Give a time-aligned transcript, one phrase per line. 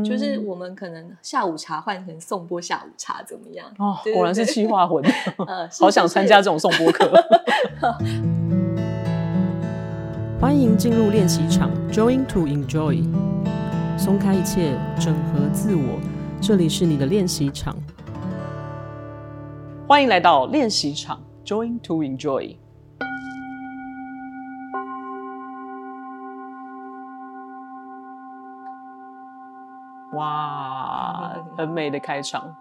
[0.00, 3.66] 嗯，就是我们可能下午茶换成颂钵下午茶怎么样？
[3.78, 5.04] 哦，果然是气化魂，
[5.46, 7.10] 呃， 好想参加这种颂钵课。
[10.40, 13.02] 欢迎进入练习场，Join to enjoy，
[13.98, 15.98] 松开一切，整合自我，
[16.40, 17.76] 这里是你的练习场。
[19.88, 22.54] 欢迎来到练习场，Join to enjoy。
[30.18, 32.52] 哇，很美的开场。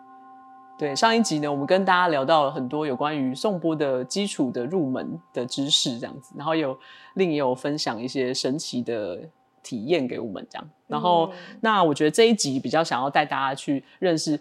[0.77, 6.77] 对，上一集呢，我们跟大家聊到了很多有关于颂钵的基础的入门的知识，这样子，然后有
[7.15, 9.19] 另也有分享一些神奇的
[9.63, 10.69] 体验给我们，这样。
[10.85, 14.39] 然后，嗯、那我觉得这一集比较想要带大家去认识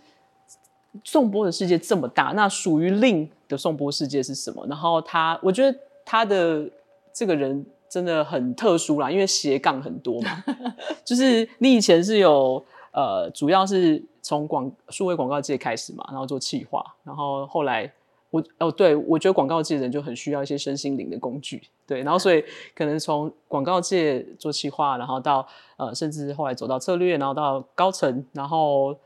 [1.03, 4.67] 颂钵的世界这么大，那属于令的颂钵世界是什么？
[4.67, 6.69] 然后他，我觉得他的
[7.15, 10.45] 这个人真的很特殊啦，因为斜杠很多嘛，
[11.03, 12.63] 就是你以前是有。
[12.97, 17.93] 呃，主要是从广数位广告界开始嘛，然后做企划，然后后来
[18.31, 22.43] 我哦，对，我觉得广告界的人就很需要一些身心灵的工具，对，然后所以
[22.75, 28.97] 可能从广告界做企划，然后到呃，甚至后来走到策略，然后到高层，然后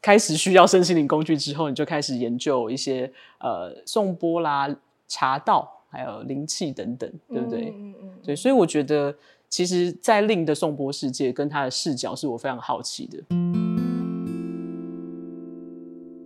[0.00, 4.68] 开始需要身心灵工具之后，你就开始研究一些呃送波啦、
[5.06, 7.72] 茶道，还有灵气等等，对不对？
[7.76, 9.14] 嗯嗯嗯，对，所以我觉得。
[9.52, 13.18] 其实，在令的颂钵世界跟他的视角是我非常好奇的。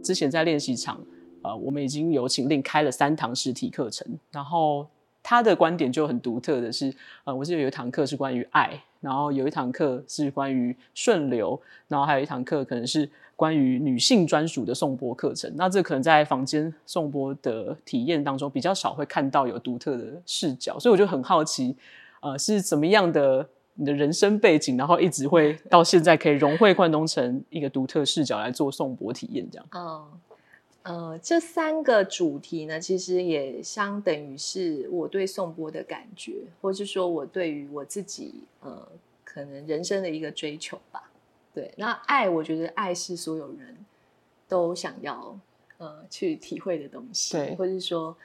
[0.00, 1.00] 之前在练习场，
[1.42, 4.86] 呃，我们已经有请令开了三堂实体课程，然后
[5.24, 15.52] 他的观点就很独特的是，呃，我记得有一堂课是关于爱，然后有一堂课是关于顺流，然后还有一堂课可能是关于女性专属的颂钵课程。
[15.56, 21.74] 那这可能在房间颂钵的体验当中比较少会看到有独特的视角，所以我就很好奇。
[22.26, 29.66] 呃，是怎么样的你的人生背景，然后一直会 到现在可以融会贯通成一个独特视角来做颂钵体验这样？
[29.72, 30.10] 嗯，
[30.82, 38.88] 呃，这三个主题呢，其实也相等于是我对颂钵的感觉，或是说我对于我自己呃
[39.22, 41.10] 可能人生的一个追求吧。
[41.54, 43.76] 对，那爱，我觉得爱是所有人
[44.48, 45.38] 都想要
[45.78, 48.16] 呃去体会的东西，对，或是说。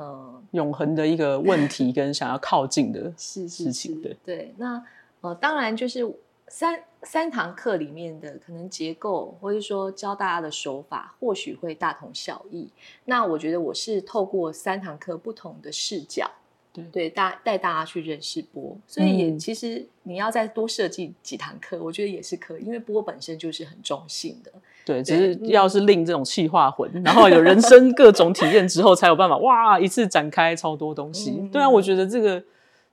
[0.00, 4.54] 嗯，永恒的一个问题跟想要靠近的 事情，是是是，对对。
[4.56, 4.82] 那
[5.20, 6.10] 呃，当然就是
[6.48, 12.70] 三三堂课里面的可能结构，或者说教大家的手法，或许会大同小异。
[13.04, 16.30] 那我觉得我是透过三堂课不同的视角。
[16.72, 24.52] 对对，带带大家去认识波，所以也其实你要再多设计几堂课，嗯，我觉得也是可以，因为波本身就是很中性的。
[24.90, 31.36] 对，只是要是令这种气化魂，然后有人生各种体验之后，才有办法哇，一次展开超多东西。
[31.38, 32.42] 嗯、对啊，我觉得这个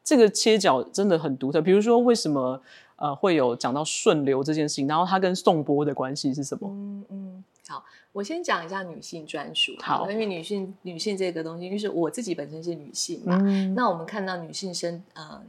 [0.03, 1.59] 这个切角真的很独特。
[1.59, 2.61] 比如说，为什么
[2.97, 6.69] 呃会有讲到顺流这件事情，然后它跟宋波的关系是什么？
[6.69, 7.83] 嗯嗯，好。
[8.13, 15.39] 我先讲一下女性专属，好，因为女性女性这个东西，就是我自己本身是女性嘛，嗯、那我们看到女性身呃，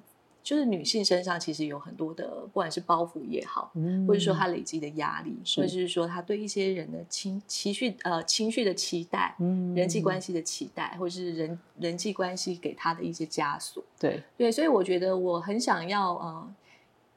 [0.48, 16.48] 就是女性身上其实有很多的，不管是包袱也好，嗯、或者说她累积的压力，或者是说她对一些人的情情绪呃情绪的期待，嗯，人际关系的期待，或者是人人际关系给她的一些枷锁，对对，所以我觉得我很想要呃。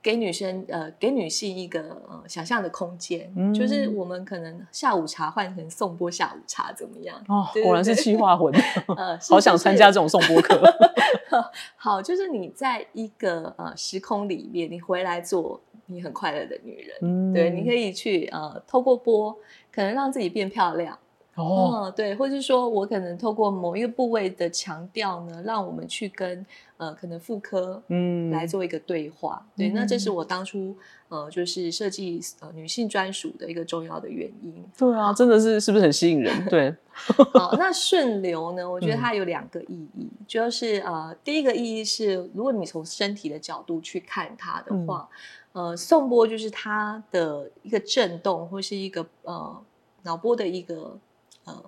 [0.04, 7.24] 给女生呃，给女性一个呃想象的空间，嗯，就是我们可能下午茶换成颂钵下午茶怎么样？
[7.30, 8.52] 哦，果然是气化魂，
[8.98, 10.60] 呃， 好想参加这种颂钵课。
[11.76, 19.38] 好，就是你在一个呃时空里面，你回来做你很快乐的女人，嗯，对，你可以去呃透过播，
[19.72, 20.98] 可能让自己变漂亮。
[21.36, 30.76] 哦、嗯，对，或者是说我可能透过某一个部位的强调呢，让我们去跟呃可能妇科嗯来做一个对话，嗯、对，那这是我当初
[31.08, 34.54] 呃就是设计呃女性专属的一个重要的原因。
[34.78, 36.46] 对啊，真的是是不是很吸引人？
[36.50, 36.76] 对，
[37.34, 38.70] 好，那顺流呢？
[38.70, 45.08] 我觉得它有两个意义，嗯、就是呃第一个意义是，如果你从身体的角度去看它的话，
[45.54, 49.62] 嗯、呃颂钵就是它的一个震动，或是一个呃
[50.04, 51.00] 脑波的一个。
[51.46, 51.64] 呃，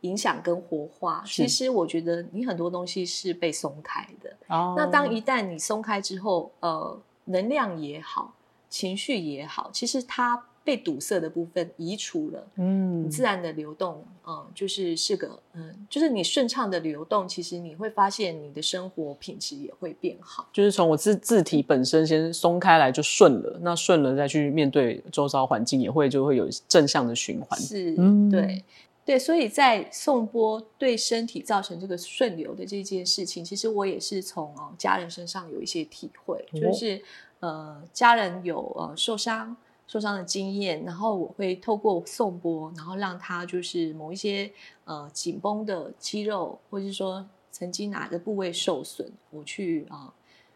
[0.00, 4.30] 影响跟活化，其实我觉得你很多东西是被松开的。
[4.48, 8.34] 哦，那当一旦你松开之后，呃，能量也好，
[8.68, 20.48] 情绪也好，其实它被堵塞的部分移除了，嗯，自然的流动，嗯、呃，就是是个，嗯，就是你顺畅的流动，其实你会发现你的生活品质也会变好。
[20.52, 27.58] 就是从我自自体本身先松开来就顺了，那顺了再去面对周遭环境，也会就会有正向的循环。
[27.60, 28.64] 是，嗯，对。
[29.04, 37.02] 对，所以在送波对身体造成这个顺流的这件事情，其实我也是从哦家人身上有一些体会，就是
[37.40, 39.56] 呃家人有呃受伤，
[39.88, 44.52] 受伤的经验，然后我会透过送波，然后让他就是某一些
[44.84, 50.12] 呃紧绷的肌肉，或者是说曾经哪个部位受损，我去啊、呃、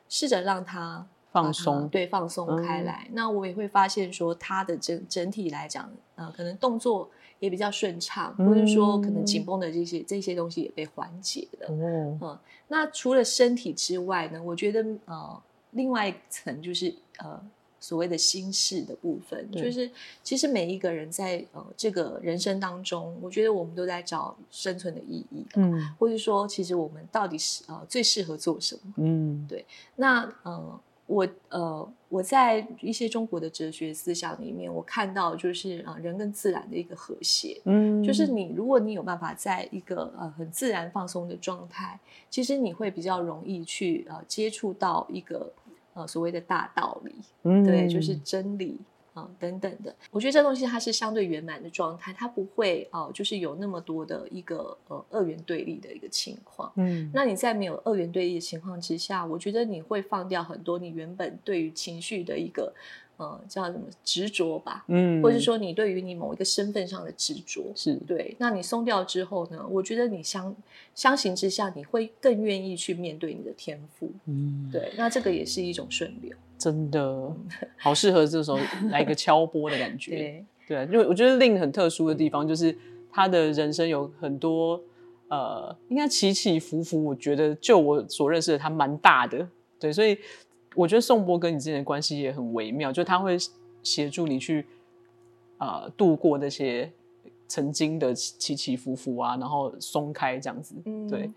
[0.09, 3.07] 试着让他放松，对，放松开来。
[3.09, 11.69] 嗯、那我也会发现说他的整整体来讲，呃，可能动作也比较顺畅，或者说可能紧绷的这些这些东西也被缓解了。
[11.71, 12.39] 嗯，嗯，
[12.69, 15.43] 那除了身体之外呢，我觉得呃。
[15.73, 17.39] 另外一层就是呃
[17.79, 19.91] 所谓的心事的部分，就是
[20.23, 29.67] 其实每一个人在呃这个人生当中，我觉得我们都在找生存的意义，嗯，或者说其实我们到底是呃最适合做什么，嗯，对。
[29.97, 41.99] 那呃我呃我在一些中国的哲学思想里面，我看到就是啊、呃、人跟自然的一个和谐，嗯，就是你如果你有办法在一个呃很自然放松的状态，
[42.29, 45.53] 其实你会比较容易去呃接触到一个。
[45.99, 47.15] 呃，所谓的大道理，
[47.45, 48.77] 嗯，对，就是真理
[49.17, 49.95] 啊、呃，等等的。
[50.11, 56.71] 我觉得这东西它是相对圆满的状态，它不会哦、呃，就是有那么多的一个呃二元对立的一个情况。
[56.77, 62.73] 嗯，那你在没有二元对立的情况之下，我觉得你会放掉很多你原本对于情绪的一个。
[63.19, 68.37] 呃，叫什么执着吧，嗯，或者是说你对于你某一个身份上的执着，是对。
[68.39, 69.67] 那你松掉之后呢？
[69.71, 70.55] 我觉得你相
[70.95, 74.93] 相形之下，你会更愿意去面对你的天赋，嗯，对。
[74.99, 77.33] 那这个也是一种顺流，真的
[77.79, 78.59] 好适合这时候
[78.91, 80.85] 来一个敲波的感觉， 对对。
[80.93, 82.77] 因为我觉得 Lin 很特殊的地方就是
[83.11, 84.79] 他的人生有很多
[85.29, 87.03] 呃，应该起起伏伏。
[87.03, 89.49] 我觉得就我所认识的他蛮大的，
[89.81, 90.19] 对，所以。
[90.77, 93.37] 我觉得宋波跟你之间的关系也很微妙，就他会
[93.83, 94.65] 协助你去
[95.57, 96.93] 啊、呃、度过那些
[97.49, 100.75] 曾经的起起伏伏啊，然后松开这样子。
[100.85, 101.31] 嗯，对，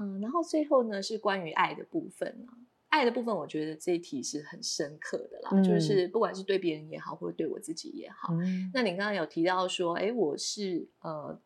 [0.00, 2.52] 嗯，然后最后呢是关于爱的部分啊。
[2.88, 8.34] 爱的部分，我觉得这一题是很深刻的啦，嗯、就是不管是对别人也好，或者对我自己也好。
[8.34, 11.40] 嗯、那你刚刚有提到说，哎，我是呃。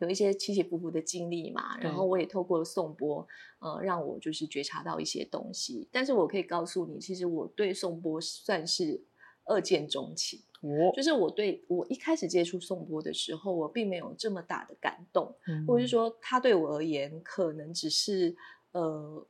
[0.00, 3.26] 有一些起起伏伏的经历嘛，然后我也透过颂钵，
[3.60, 5.88] 呃，让我就是觉察到一些东西。
[5.92, 9.02] 但是我可以告诉你，其实我对颂钵算是
[9.44, 10.40] 二见钟情。
[10.62, 18.36] 哦，就是我对我一开始接触颂钵的时候，我并没有这么大的感动，嗯、或者是说，他对我而言可能只是
[18.72, 19.26] 呃。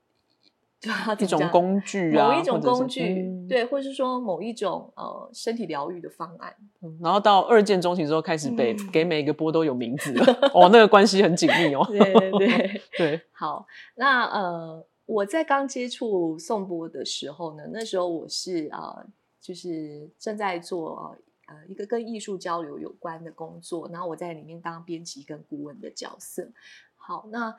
[1.20, 6.56] 一种工具啊，某一种工具，嗯、对，或是说某一种呃身体疗愈的方案。
[6.80, 10.50] 嗯、然后到二见钟情之后，开始给、嗯、给每一个波都有名字了。
[10.54, 11.84] 哦，那个关系很紧密哦。
[11.86, 13.20] 对对对对。
[13.32, 13.66] 好，
[13.96, 19.06] 那呃，我在刚接触颂钵的时候呢，那时候我是呃，
[19.38, 21.14] 就是正在做
[21.46, 26.50] 呃一个跟艺术交流有关的工作，然后我在里面当编辑跟顾问的角色。
[26.96, 27.54] 好，那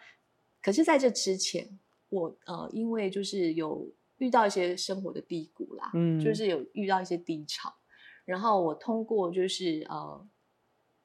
[0.60, 1.78] 可是在这之前。
[2.12, 7.74] 我呃，因为就是有遇到一些生活的低谷啦，嗯，就是有遇到一些低潮，
[8.26, 10.28] 然后我通过就是呃，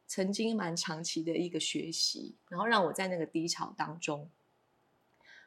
[0.09, 4.29] 曾经蛮长期的一个学习，然后让我在那个低潮当中，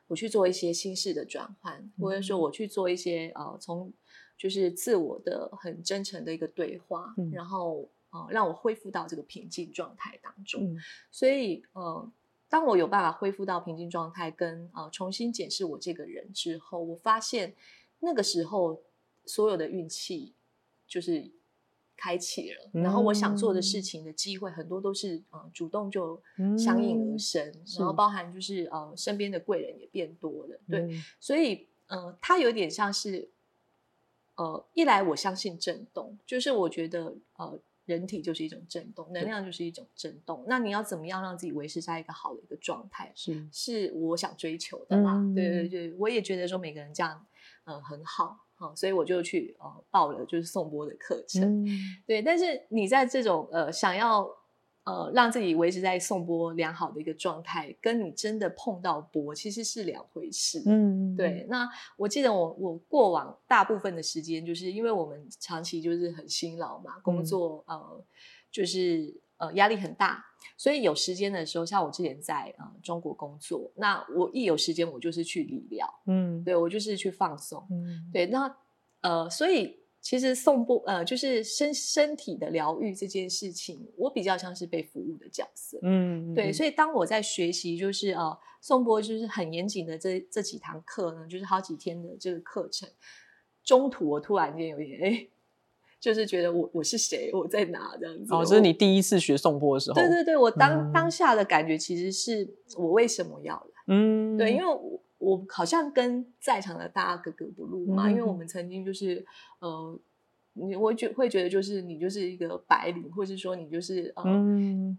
[0.08, 3.92] 我去做一些心事的转换，或者说我去做一些呃，从
[4.38, 10.78] 就是自我的很真诚的一个对话，嗯，然后呃，让我恢复到这个平静状态当中，嗯，
[11.12, 12.10] 所以呃。
[12.50, 17.54] 当我有办法恢复到平静状态，跟呃重新检视我这个人之后，我发现
[18.00, 18.82] 那个时候
[19.24, 20.34] 所有的运气
[20.88, 21.30] 就是
[21.96, 26.20] 开启了，嗯、然后我想做的事情的机会很多都是呃主动就
[26.58, 33.30] 相应而生，嗯、然后包含就是呃身边的贵人也变多了，对，嗯、所以呃它有点像是
[34.36, 37.60] 呃一来我相信震动，就是我觉得呃。
[37.90, 40.46] 人体就是一种震动，能量就是一种震动。
[40.48, 43.12] 那你要怎么样让自己维持在一个好的一个状态？
[43.16, 45.16] 是，是我想追求的嘛？
[45.16, 47.26] 嗯、对对对，我也觉得说每个人这样，
[47.64, 51.66] 呃，很好，好，所以我就去呃报了就是颂钵的课程。
[51.66, 51.68] 嗯、
[52.06, 54.39] 对，但是你在这种呃想要。
[54.90, 60.64] 呃，让自己维持在送波良好的一个状态，跟你真的碰到波其实是两回事。
[60.66, 61.46] 嗯，对。
[61.48, 68.04] 那我记得我我过往大部分的时间，就是因为我们长期就是很辛劳嘛，工作、嗯、呃
[68.52, 70.26] 就是呃压力很大，
[70.58, 78.26] 所以有时间的时候，像我之前在呃中国工作，那我一有时间我就是去理疗，嗯，对我就是去放松，嗯，对。
[78.26, 78.56] 那
[79.02, 79.79] 呃，所以。
[80.02, 92.88] 其实颂钵呃，就是身身体的疗愈这件事情，我比较像是被服务的角色，嗯，对，所以当我在学习，就是呃，颂钵就是很严谨的这这几堂课呢，就是好几天的这个课程，
[93.64, 95.28] 中途我突然间有点哎，
[96.00, 98.34] 就是觉得我我是谁，我在哪这样子。
[98.34, 99.96] 哦，这是你第一次学颂钵的时候。
[99.96, 103.96] 对对对，我当、嗯、当下的感觉其实是我为什么要来？
[103.96, 104.99] 嗯，对，因为我。
[105.20, 109.26] 我好像跟在场的大家格格不入嘛，嗯、因为我们曾经就是
[109.60, 110.00] 呃
[110.54, 114.98] 你我觉会觉得就是你就是一个白领，或是说你就是呃、嗯、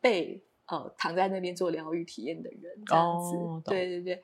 [0.00, 3.36] 被呃躺在那边做疗愈体验的人这样子。
[3.36, 4.22] 哦、对对对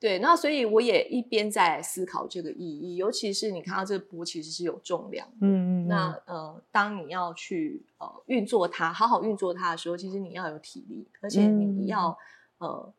[0.00, 5.46] 对，那所以我也一边在思考这个意义，尤其是你看到这个波其实是有重量的。
[5.46, 5.88] 嗯嗯。
[5.88, 12.18] 那呃，当你要去呃运作它，好好运作它的时候，其实你要有体力，而且你要、
[12.58, 12.94] 嗯、呃。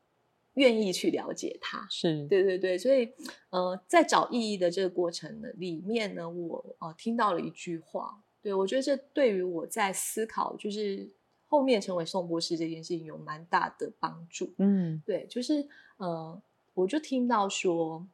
[0.55, 2.27] 愿意去了解它，是。
[2.27, 3.09] 对对对，所以
[3.51, 11.09] 呃，在找意义的这个过程呢里面呢，我呃听到了一句话，对，我觉得这对于我在思考，就是
[11.45, 14.53] 后面成为宋博士这件事情有蛮大的帮助。
[14.57, 15.67] 嗯，对，就是
[15.97, 16.41] 呃，
[16.73, 18.05] 我就听到说，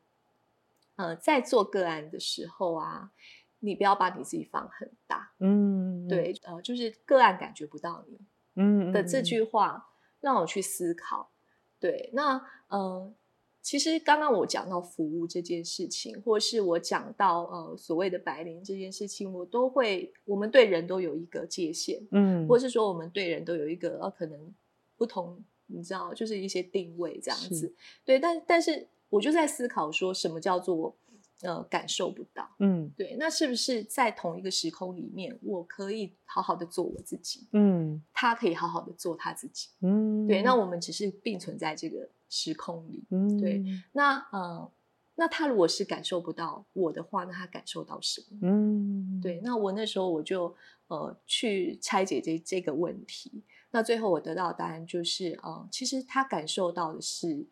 [0.97, 3.11] 呃，在做个案的时候啊，
[3.59, 8.19] 你不要把你自己放很大，嗯，对，呃，就是个案感觉不到你，
[8.55, 9.89] 嗯的这句话
[10.19, 11.31] 让我去思考。
[11.79, 13.13] 对，那呃，
[13.61, 24.53] 其实刚刚我讲到服务这件事情，或是我讲到呃所谓的白领这件事情，我都会，我们对人都有一个界限，嗯，或是说我们对人都有一个呃可能
[24.97, 27.73] 不同，你知道，就是一些定位这样子。
[28.05, 30.95] 对，但但是我就在思考说，什么叫做
[31.41, 32.49] 呃感受不到？
[32.59, 37.47] 嗯，对，那是不是在同一个时空里面，我可以好好的做我自己？
[37.51, 39.69] 嗯，他可以好好的做他自己。
[39.81, 43.03] 嗯，对，那我们只是并存在这个时空里。
[43.11, 43.63] 嗯，对，
[43.93, 44.71] 那呃，
[45.15, 48.39] 那他如果是感受不到我的话，那他感受到什么？
[48.41, 50.55] 嗯，对，那我那时候我就
[50.87, 53.43] 呃去拆解这这个问题。
[53.71, 57.45] 那最后我得到的答案就是，呃，其实他感受到的是。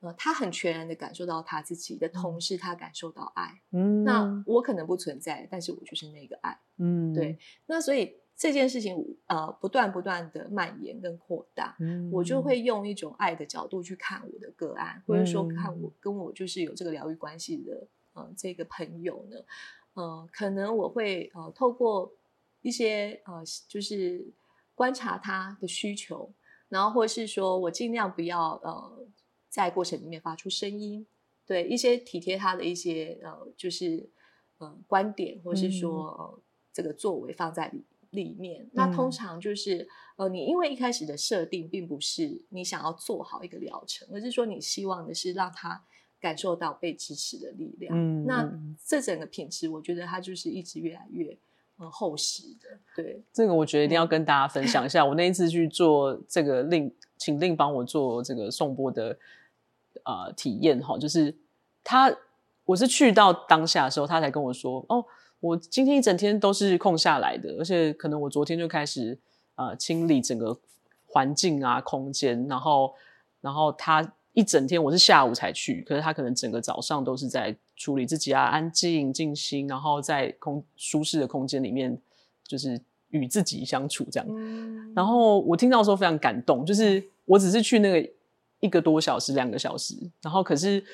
[0.00, 3.62] 呃，他很全然的感受到他自己的同时，他感受到爱。
[3.72, 6.60] 嗯，那我可能不存在，但是我就是那个爱。
[6.76, 7.38] 嗯，对。
[7.64, 8.94] 那所以这件事情，
[9.26, 19.38] 呃，不断不断的蔓延跟扩大，嗯，我就会用一种爱的角度去看我的个案，或者说看我跟我就是有这个疗愈关系的，呃，这个朋友呢，
[19.94, 22.12] 呃，可能我会呃透过
[22.60, 24.26] 一些呃，就是
[24.74, 26.30] 观察他的需求，
[26.68, 29.06] 然后或是说我尽量不要呃。
[29.56, 31.06] 在过程里面发出声音，
[31.46, 34.06] 对一些体贴他的一些呃，就是
[34.58, 36.40] 呃观点，或是说、嗯、呃
[36.74, 38.64] 这个作为放在里里面。
[38.64, 45.82] 嗯、那通常就是呃，你因为一开始的设定并不是你想要做好一个疗程，而是说你希望的是让他
[46.20, 47.96] 感受到被支持的力量。
[47.96, 48.52] 嗯，那
[48.84, 51.34] 这整个品质，我觉得它就是一直越来越
[51.78, 52.78] 呃厚实的。
[52.94, 55.00] 对，这个我觉得一定要跟大家分享一下。
[55.02, 59.18] 嗯、我那一次去做这个令，请令帮我做这个颂钵的。
[60.04, 61.34] 呃，体验哈，就是
[61.82, 62.14] 他，
[62.64, 65.04] 我是去到当下的时候，他才跟我说，哦，
[65.40, 69.18] 我今天一整天都是空下来的，而且可能我昨天就开始
[69.54, 70.58] 呃清理整个
[71.06, 72.94] 环境啊、空间，然后，
[73.40, 81.96] 然后他一整天我是下午才去，可是他可能整个早上都是在处理自己啊，安静静心，然后在空舒适的空间里面，
[82.44, 84.26] 就是与自己相处这样。
[84.28, 88.10] 嗯、然后我听到的时候非常感动，就是我只是去那个。
[88.66, 90.84] 一个多小时，两个小时，然后可是，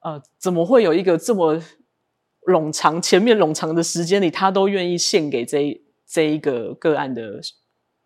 [0.00, 1.58] 呃，怎么会有一个这么
[2.46, 7.40] 冗长、前面冗长的时间里，他都愿意献给这一这一个个案的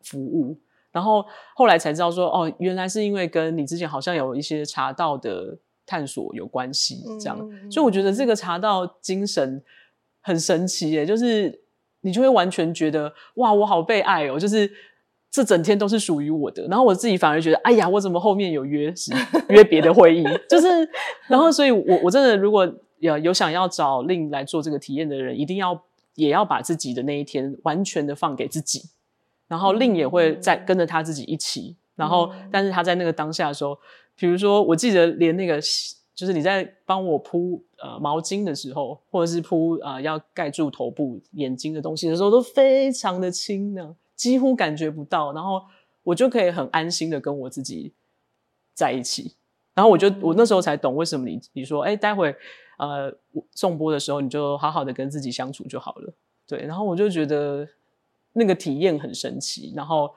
[0.05, 0.61] 服务？
[0.93, 1.25] 然后
[1.57, 7.39] 后来才知道说，哦，原来是因为跟你之前好像有一些茶道的探索有关系，这样。
[7.41, 9.63] 嗯、所以我觉得这个茶道精神
[10.21, 11.63] 很神奇耶，就是
[12.03, 14.71] 你就会完全觉得，哇，我好被爱哦，就是。
[15.33, 19.11] 这整天都是属于我的，然后我自己反而觉得，哎呀，我怎么后面有约时
[19.49, 20.23] 约别的会议？
[20.47, 20.67] 就是，
[21.27, 25.83] 然后所以我，我我真的如果有有想要找令来做这个体验的人，一定要
[26.17, 28.83] 也要把自己的那一天完全的放给自己，
[29.49, 33.79] 然后令也会在跟着他自己一起，然后但是他在那个当下的时候，
[34.15, 35.59] 比如说我记得连那个
[36.15, 43.97] 就是你在帮我铺呃毛巾的时候，或者是铺呃要盖住头部眼睛的东西的时候，都非常的轻呢。
[44.15, 45.63] 几乎感觉不到，然后
[46.05, 47.93] 我就可以很安心的跟我自己
[48.75, 49.35] 在一起，
[49.75, 52.35] 然后我就我那时候才懂为什么你你说，哎，待会
[52.79, 53.13] 呃
[53.53, 56.15] 送播的时候你就好好的跟自己相处就好了，
[56.47, 57.69] 对，然后我就觉得
[58.35, 60.15] 那个体验很神奇，然后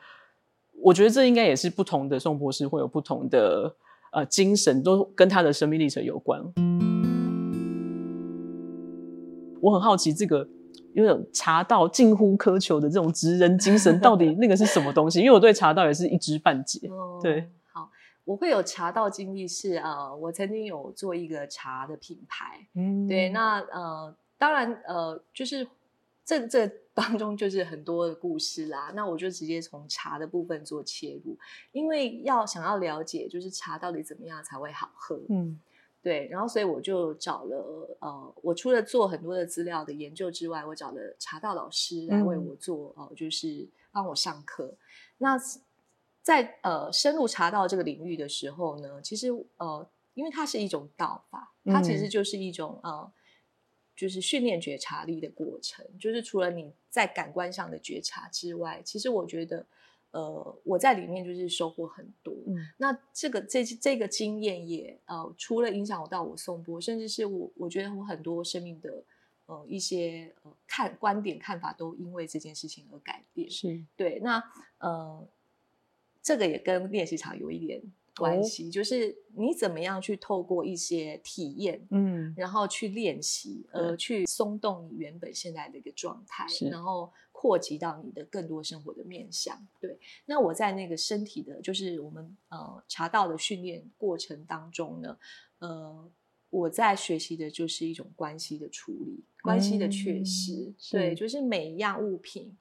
[0.82, 3.76] 我觉得这应该也是不同的颂钵师会有不同的
[4.12, 6.42] 呃精神，都跟他的生命历程有关。
[9.62, 10.48] 我很好奇这个。
[10.94, 15.20] 有种茶道近乎苛求的这种职人精神，到底那个是什么东西？
[15.20, 16.88] 因为我对茶道也是一知半解。
[16.88, 17.90] 哦、对，好，
[18.24, 25.68] 我会有茶道经历是呃，我曾经有做一个茶的品牌，嗯，对，那呃，当然呃，就是
[26.24, 28.92] 这这当中就是很多的故事啦。
[28.96, 31.38] 那我就直接从茶的部分做切入，
[31.72, 35.60] 因为要想要了解，就是茶到底怎么样才会好喝，嗯。
[36.06, 44.76] 对，然后所以我就找了呃，我除了做很多的资料的研究之外，我找了茶道老师来为我做哦、就是帮我上课。
[45.18, 45.36] 那
[46.22, 53.12] 在呃深入茶道这个领域的时候呢，其实呃，因为它是一种道法，它其实就是一种、嗯、呃。
[53.98, 59.66] 就是训练觉察力的过程，就是除了你在感官上的觉察之外，其实我觉得，
[60.16, 62.34] 呃，我在里面就是收获很多。
[62.48, 69.04] 嗯，那这个这这个经验也呃，除了影响我到我颂钵，甚至是我我觉得我很多生命的
[69.46, 73.50] 呃一些呃看观点看法都因为这件事情而改变。
[73.50, 74.42] 是对，那
[74.78, 75.28] 呃，
[76.24, 77.82] 这个也跟练习场有一点。
[78.18, 89.68] 关系、哦、就是你怎么样去透过一些体验，嗯，然后去练习，呃，去松动你原本现在的一个状态，然后扩及到你的更多生活的面向。
[89.82, 95.18] 对，那我在那个身体的，就是我们呃茶道的训练过程当中呢，
[95.60, 96.10] 呃，
[96.50, 102.58] 我在学习的就是一种关系的处理，关系的确实，嗯、对，就是每一样物品。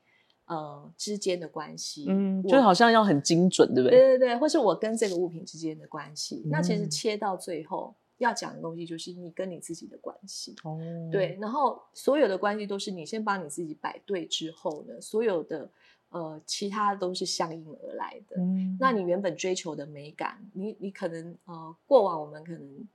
[0.46, 3.98] 呃，之间的关系，嗯，就好像要很精准，对不对？
[3.98, 10.54] 对对对，或是我跟这个物品之间的关系，嗯、那其实切到最后要讲的东西就是你跟你自己的关系。
[10.64, 10.78] 哦，
[11.10, 15.70] 对，然后所有的关系都是你先把你自己摆对之后呢，所有的
[16.10, 18.36] 呃其他都是相应而来的。
[18.38, 22.88] 嗯，那你原本追求的美感，你你可能呃过往我们可能。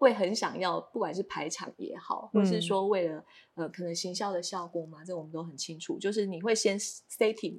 [0.00, 3.18] 会很想要，不管是排场也好，或是说为了、
[3.56, 5.98] 嗯、呃可能行销的效果嘛，这我们都很清楚。
[5.98, 7.58] 就是你会先 setting，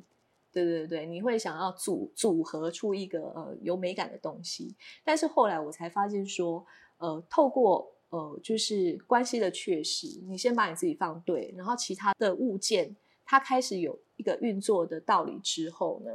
[0.49, 4.73] 对对对，你会想要组组合出一个呃有美感的东西。
[5.03, 6.65] 但是后来我才发现说，
[6.99, 16.11] 呃，透过呃就是关系的确实，你先把你自己放对，然后其他的物件它开始有一个运作的道理之后呢。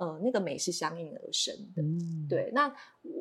[0.00, 2.50] 呃，那个美是相应而生的，嗯、对。
[2.54, 2.74] 那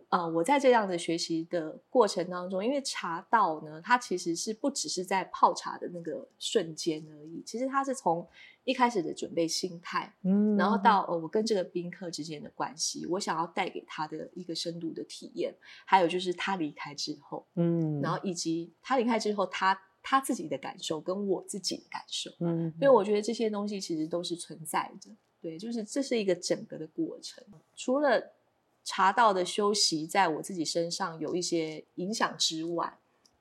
[0.08, 8.26] 呃，我在这样的学习的过程当中，因为茶道呢，它其实是不只是在泡茶的那个瞬间而已，其实它是从
[8.70, 15.52] 一开始的准备心态，嗯，然后到呃我跟这个宾客之间的关系，我想要带给他的一个深度的体验，
[15.86, 25.10] 还有就是他离开之后，嗯，然后以及他离开之后，他他自己的感受跟我自己的感受，嗯，所以我觉得这些东西其实都是存在的。
[25.42, 27.44] 对，就是这是一个整个的过程。
[27.76, 28.34] 除了
[28.84, 33.00] 茶道的修习在我自己身上有一些影响之外，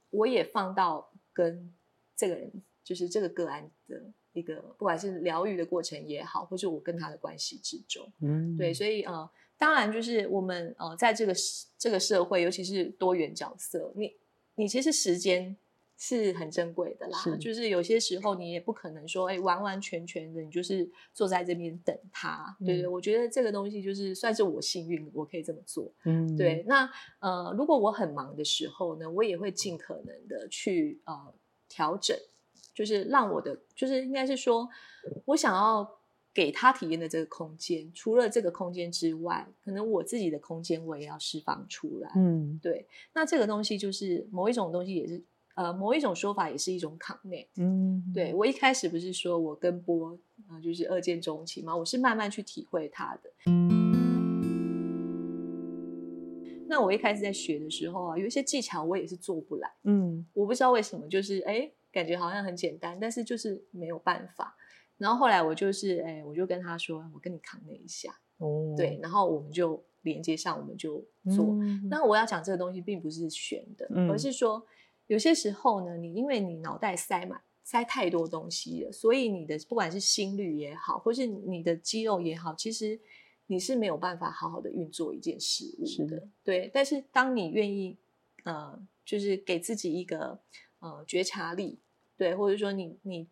[0.09, 1.71] 我也放到跟
[2.17, 2.51] 这个人，
[2.83, 4.01] 就是这个个案的
[4.33, 8.11] 一个，不管是疗愈的过程也好，或是我跟他的关系之中。
[8.21, 11.35] 嗯，对，所以呃，当然就是我们呃，在这个
[11.77, 14.15] 这个社会，尤其是多元角色，你
[14.55, 15.57] 你其实时间。
[16.01, 26.65] 是很珍贵的啦，是就是有些时候你也不可能说，哎，完完全全的你就是坐在这边等他，嗯、对对，我觉得这个东西就是算是我幸运，我可以这么做，嗯，对。
[26.69, 26.89] 那
[27.19, 31.35] 呃，如果我很忙的时候呢，我也会尽可能的去呃
[31.69, 32.17] 调整，
[32.79, 34.69] 就是让我的，就是应该是说，
[35.25, 35.99] 我想要
[36.33, 42.87] 给他体验的这个空间，除了这个空间之外，可能我自己的空间我也要释放出来，嗯，对。
[43.15, 45.25] 那这个东西就是某一种东西也是。
[45.55, 47.49] 呃，某一种说法也是一种 connect。
[47.57, 53.53] 嗯，对，我一开始不是说我跟波啊、呃，就是二见钟情嘛，我是慢慢去体会他的。
[56.69, 59.69] 那我一开始在学的时候啊，有一些技巧我也是做不来。
[59.83, 64.57] 嗯，我不知道为什么，就是哎，感觉好像很简单，但是就是没有办法。
[64.97, 68.19] 然后后来我就是哎，我就跟他说，我跟你 connect 一下。
[68.39, 71.45] 哦，对，然后我们就连接上，我们就做。
[71.61, 74.67] 嗯、那我要讲这个东西，并不是玄的，嗯、而是说。
[75.09, 83.01] 有些时候呢，你因为你脑袋塞满塞太多东西了，所以你的不管是心率也好，或是你的肌肉也好，其实
[83.47, 85.87] 你是没有办法好好的运作一件事物的。
[85.87, 86.71] 是的，对。
[86.75, 87.97] 但是当你愿意，
[88.45, 90.39] 呃，就是给自己一个
[90.81, 91.79] 呃觉察力，
[92.17, 93.29] 对，或者说你你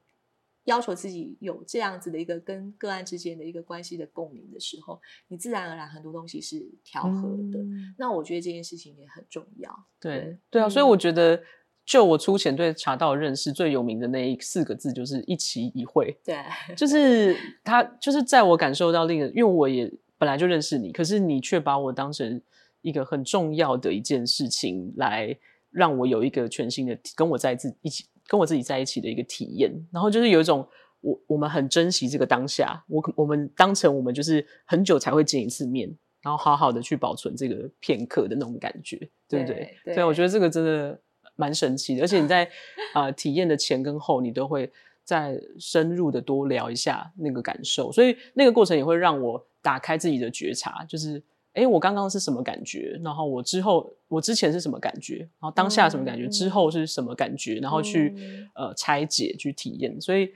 [0.64, 7.58] 要求自己有这样子的一个跟个案之间的一个关系的共鸣的时候，你自然而然很多东西是调和的。
[7.58, 9.86] 嗯、那我觉得这件事情也很重要。
[10.00, 11.42] 对对，对啊，所以我觉得。
[11.88, 16.36] 就我粗浅对茶道认识最有名的那四个字就是一期一会，对，
[16.76, 22.42] 就是他，就是在我感受到另一个，因为我也本来就认识你，可是你却把我当成
[22.80, 25.38] 一个很重要的一件事情来
[25.76, 30.66] 让我有一个全新的跟我在自一起跟我自己在一起的一个体验，然后就是有一种
[31.00, 38.96] 我我们很珍惜这个当下，我我们当成我们就是很久才会见一次面，然后好好的去保存这个片刻的那种感觉，
[39.28, 39.54] 对不对？
[39.54, 41.00] 对，对，对，我觉得这个真的。
[41.38, 42.46] 蛮神奇的，而且你在
[42.94, 44.72] 啊、 呃、体验的前跟后，你都会
[45.04, 51.22] 再深入的多聊一下那个感受，所以那个过程也会让我打开自己的觉察，就是
[51.56, 53.00] 哎，我刚刚是什么感觉？
[53.02, 55.20] 然后我之后，我之前是什么感觉？
[55.40, 56.26] 然后当下什么感觉？
[56.26, 57.54] 嗯、之后是什么感觉？
[57.62, 59.98] 然后去、嗯、呃拆解，去体验。
[59.98, 60.28] 所以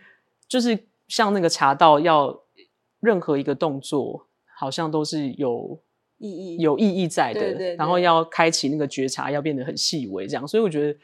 [0.49, 0.79] 就是
[1.09, 2.41] 像那个茶道，要
[3.01, 5.79] 任何一个动作，好像都是有
[6.17, 7.41] 意义、有意义在的。
[7.41, 10.49] 对对对，然后要开启那个觉察，要变得很细微，这样。
[10.49, 10.99] 所以我觉得，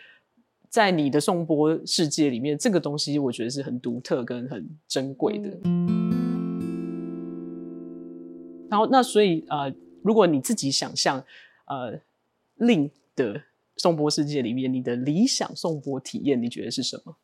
[0.71, 5.51] 在你的颂钵世界里面，这个东西我觉得是很独特跟很珍贵的。
[5.65, 6.11] 嗯、
[8.71, 9.71] 然后那所以呃。
[10.07, 11.25] 如果你自己想象，
[11.65, 12.01] 呃
[12.59, 13.43] ，Lin 的
[13.77, 17.17] 颂钵世界里面，你的理想颂钵体验，你觉得是什么？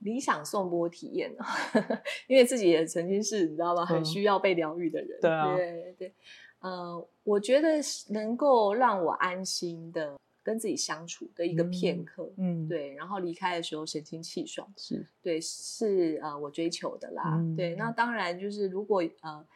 [0.00, 1.30] 理想颂钵体验，
[2.26, 3.86] 因为自己也曾经是你知道吗？
[3.86, 5.20] 很需要被疗愈的人。
[5.20, 6.14] 嗯、对啊，对对，
[6.58, 17.36] 呃，我觉得能够让我安心的跟自己相处的一个片刻，嗯，对，然后离开的时候神清气爽，是对，是呃我追求的啦。
[17.36, 19.46] 嗯、对，那当然就是如果呃，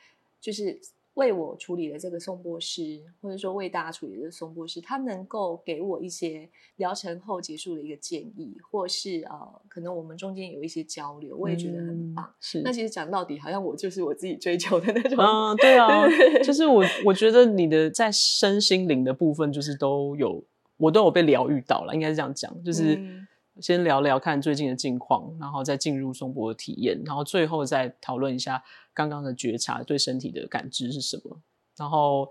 [0.41, 0.81] 就是。
[1.15, 12.25] 为我处理的这个颂钵师，或者说为大家处理的这个颂钵师，他能够给我一些疗程后结束的一个建议，或是呃，可能我们中间有一些交流，我也觉得很棒。
[12.25, 15.17] 嗯、是，那其实讲到底，好像我就是我自己追求的那种。
[15.19, 16.05] 嗯，对啊，
[16.43, 20.45] 就是我，我觉得你的在身心灵的部分，就是都有，
[20.77, 22.97] 我都有被疗愈到了，应该是这样讲，就是。
[22.97, 23.24] 嗯
[23.61, 28.63] 先聊聊看最近的近况，然后再进入松柏的体验，然后最后再讨论一下
[28.93, 31.41] 刚刚的觉察对身体的感知是什么。
[31.77, 32.29] 然后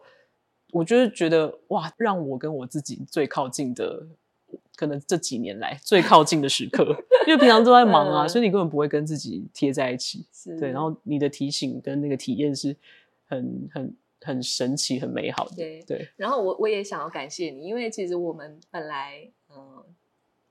[0.72, 4.06] 我就是觉得哇，让我跟我自己最靠近的，
[4.76, 6.84] 可能这几年来最靠近的时刻，
[7.26, 10.26] 因为平常都在忙啊，所以你根本不会跟自己贴在一起。
[10.34, 12.76] 是对，然后你的提醒跟那个体验是
[13.26, 15.56] 很很很神奇、很美好的。
[15.56, 19.56] 对，对，然后我我也想要感谢你，因为其实我们本来嗯。
[19.56, 19.86] 呃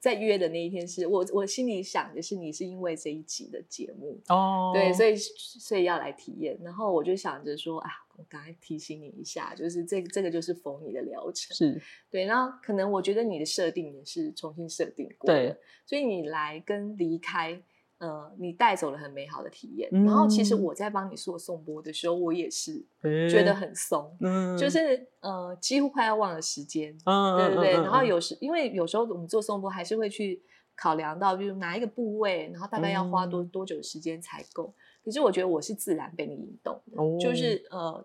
[0.03, 6.59] 在约的那一天是，是我我心里想的是，你是因为这一集的节目哦，对，所以所以要来体验。
[6.61, 12.25] 然后我就想着说啊，我刚才提醒你一下，就是这这个就是否你的疗程是对。
[12.25, 17.63] 然后可能我觉得你的设定也是重新设定过的，对，所以你来跟离开。
[18.03, 22.85] 呃，你带走了很美好的体验，嗯、然后其实我在帮你做颂钵的时候，我也是
[23.31, 27.77] 觉得很松，嗯、就是呃，几乎快要忘了时间，嗯、对不对？
[27.77, 30.43] 嗯、然后有时因为有时候我们做颂钵还是会去
[30.75, 34.75] 考量到，就是哪一个部位，然后大概要花多、嗯、多久的时间才够。
[35.05, 38.05] 可是我觉得我是自然被你引动的，哦、就是呃。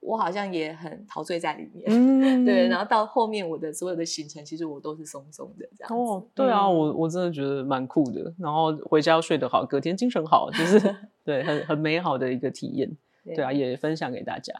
[0.00, 5.94] 我好像也很陶醉在里面，嗯、 对，然后到后面我的所有的行程，其实我都是松松的这样子。
[5.94, 8.32] 哦，对啊，嗯、我我真的觉得蛮酷的。
[8.38, 12.96] 然后回家要睡得好，隔天精神好，就是 对，很很美好的一个体验。
[13.24, 14.54] 对，对啊，也分享给大家。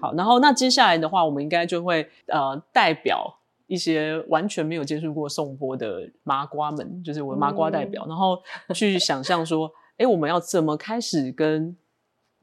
[0.00, 8.36] 好，然后那接下来的话，我们应该就会呃代表一些完全没有接触过颂钵的麻瓜们，就是我的麻瓜代表，嗯、然后
[8.74, 11.74] 去想象说，哎，我们要怎么开始跟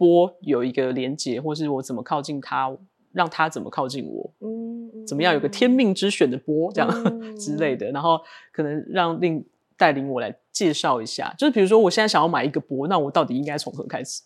[0.02, 2.76] 钵有一个连接，或是我怎么靠近他，
[3.12, 4.34] 让他怎么靠近我？
[4.40, 8.20] 嗯，怎么样有个天命之选的波这样、嗯、 之类的，然后
[8.52, 9.44] 可能让 Lin
[9.78, 14.24] 带领我来介绍一下，就是比如说我现在想要买一个波，那我到底应该从何开始？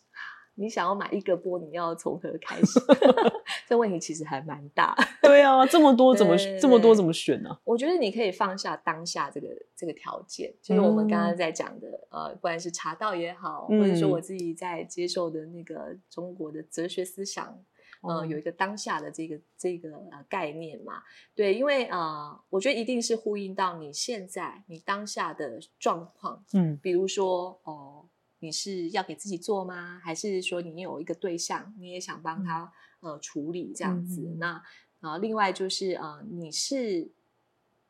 [0.56, 2.80] 你想要买一个波，你要从何开始？
[3.68, 4.96] 这问题其实还蛮大。
[5.22, 7.60] 对啊，这么多怎么这么多怎么选呢、啊？
[7.66, 17.62] 我觉得你可以放下当下这个这个条件，就是我们刚刚在讲的，嗯、呃，不管是茶道也好，或者说我自己在接受的那个中国的哲学思想，
[18.08, 21.02] 嗯、呃，有一个当下的这个这个呃概念嘛。
[21.36, 26.44] 对，因为呃，我觉得一定是呼应到你现在你当下的状况。
[26.54, 27.74] 嗯，比如说哦。
[27.74, 30.00] 呃你是要给自己做吗？
[30.04, 34.22] 还是说你有一个对象，你也想帮他呃处理这样子？
[34.22, 34.64] 嗯、那
[35.00, 37.10] 啊，另外就是呃，你是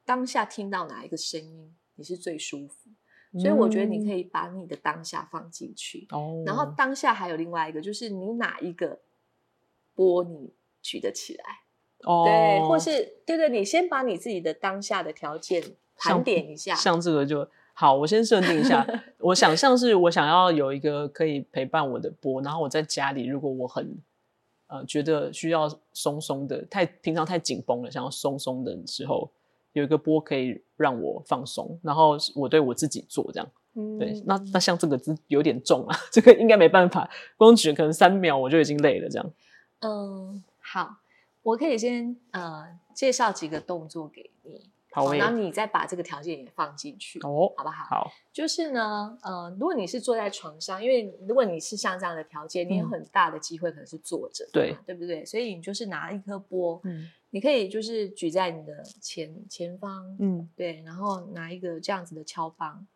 [0.05, 2.89] 当下听到哪一个声音，你是最舒服？
[3.31, 6.07] 嗯、所以我觉得你可以把你的当下放进去。
[6.11, 6.43] 哦。
[6.45, 9.01] 然后当下还有另外一个，就是你哪一个
[9.93, 11.43] 波你举得起来？
[12.03, 12.23] 哦。
[12.25, 16.75] 对，或是对对，你先把你自己的当下的条件盘点一下。
[16.75, 17.49] 像，像这个就。
[17.77, 18.87] 好，我先设定一下。
[19.19, 23.97] 我想象是我想要有一个可以陪伴我的波，然后我在家里，如果我很
[24.67, 29.29] 呃觉得需要松松的，太平常太紧绷了，想要松松的时候，
[29.73, 33.47] 有一个波可以让我放松，然后我对我自己做这样。
[33.73, 34.23] 嗯，对。
[34.25, 39.31] 那那像这个字有点重啊， 这个应该没办法，光举可能三秒我就已经累了这样。
[39.81, 40.95] 嗯，好，
[41.43, 44.69] 我可以先呃介绍几个动作给你。
[44.95, 47.83] 好，然后你再把这个条件也放进去，哦，好不好？
[47.89, 55.25] 好，就是呢，呃，如果你是坐在床上，因为如果你是像这样的条件，你有很大的机会可能是坐着，对，对不对？
[55.25, 62.87] 所以你就是拿一颗波，嗯，你可以就是举在你的前前方，嗯，对，然后拿一个这样子的敲棒，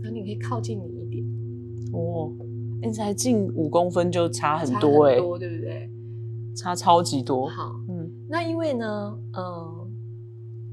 [0.00, 1.24] 然后你可以靠近你一点，
[1.92, 2.30] 哦，
[2.94, 5.90] 才近五公分就差很差多哎、很多对不对？
[6.56, 7.48] 差超级多。
[7.48, 7.79] 好，嗯，
[8.30, 9.88] 那因为呢，呃，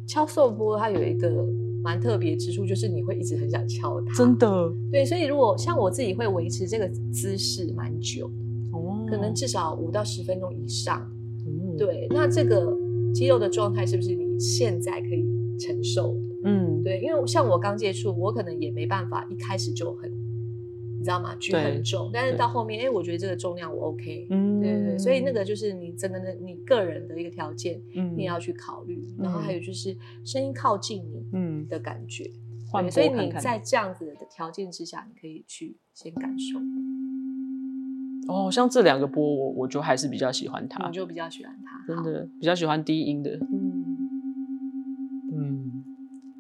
[0.06, 1.44] 敲颂钵它有一个
[1.84, 4.14] 蛮特别之处，就是你会一直很想敲它。
[4.14, 8.30] 真的对，所以如果像我自己会维持这个姿势蛮久，
[8.72, 11.10] 哦，可能至少五到十分钟以上。
[11.48, 12.78] 嗯，对，那这个
[13.14, 15.26] 肌肉的状态是不是你现在可以
[15.58, 16.36] 承受的？
[16.44, 20.12] 嗯，对，因为像我刚接触，我可能也没办法一开始就很，
[20.98, 21.36] 你知道吗？
[21.36, 29.08] 举很重，但是到后面，哎，我觉得这个重量我 OK，嗯，对对对，所以那个就是你真的你个人的一个条件，嗯，你也要去考虑。
[29.18, 32.24] 然后还有就是声音靠近你，嗯的感觉，
[32.74, 36.60] 嗯，所以你在这样子的条件之下，你可以去先感受。
[38.28, 43.98] 哦，像这两个波，我我就还是比较喜欢它，我就比较喜欢它，真的比较喜欢低音的，嗯
[45.34, 45.84] 嗯，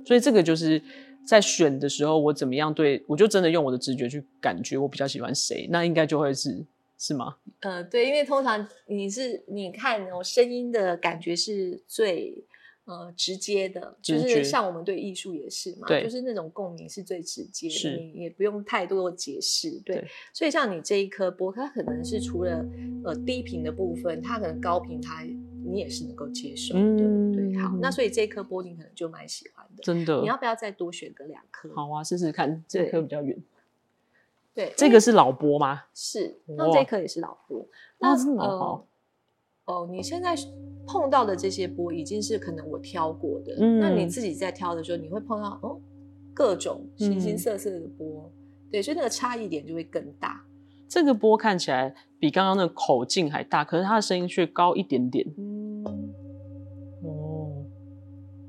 [0.04, 0.82] 所以这个就是
[1.28, 6.66] 在选的时候，我怎么样对我就真的用我的直觉去感觉我比较喜欢谁，那应该就会是
[6.98, 7.36] 是吗？
[7.60, 12.46] 呃，对，因为通常你是你看我声音的感觉是最。
[12.90, 20.08] 呃，直接的，就是像我们对艺术也是嘛，对，就是那种共鸣是最直接的，也不用太多的解释，对，对。
[20.32, 22.66] 所以像你这一颗波，它可能是除了
[23.04, 25.22] 呃低频的部分，它可能高频它
[25.68, 27.58] 你也是能够接受的，嗯、对。
[27.62, 30.22] 好，那所以这一颗波你可能就蛮喜欢的，真的。
[30.22, 31.70] 你要不要再多选个两颗？
[31.76, 33.38] 好啊，试试看，这颗比较远。
[34.54, 35.84] 对，这个是老波吗？
[35.94, 37.68] 是，那这颗也是老波，
[38.00, 38.88] 那真的好。
[39.66, 40.34] 呃哦，你现在
[40.88, 45.78] 碰到的这些波已经是可能我挑过的，嗯、那你自己在挑的时候，你会碰到哦
[46.34, 50.42] 各种形形色色的波，嗯、对，所以那个差异点就会更大。
[50.88, 55.28] 这个波看起来比刚刚那个口径还大，可是它的声音却高一点点。
[55.38, 55.57] 嗯，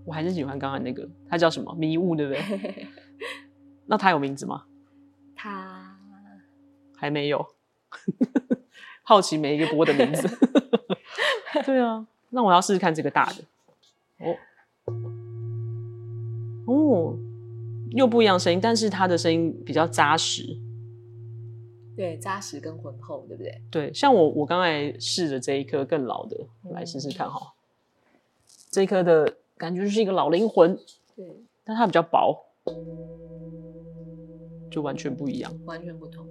[0.09, 1.75] 我还是喜欢刚刚那个，它叫什么？
[1.75, 2.87] 迷雾，对不对？
[3.85, 4.64] 那它有名字吗？
[5.37, 5.99] 它
[6.97, 7.47] 还没有，
[9.03, 10.27] 好奇每一个波的名字。
[11.66, 13.44] 对啊，那我要试试看这个大的
[14.18, 14.35] 哦
[16.66, 17.18] 哦，
[17.90, 20.57] 又不一样声音，但是它的声音比较扎实，
[21.94, 23.61] 对，扎实跟浑厚，对不对？
[23.71, 27.53] 对，像我我刚才试的这一颗更老的，嗯、来试试看哈，
[28.71, 30.75] 这一颗的感觉就是一个老灵魂，
[31.16, 31.27] 对，
[31.64, 32.37] 但它比较薄，
[34.71, 36.27] 就完全不一样，完全不同。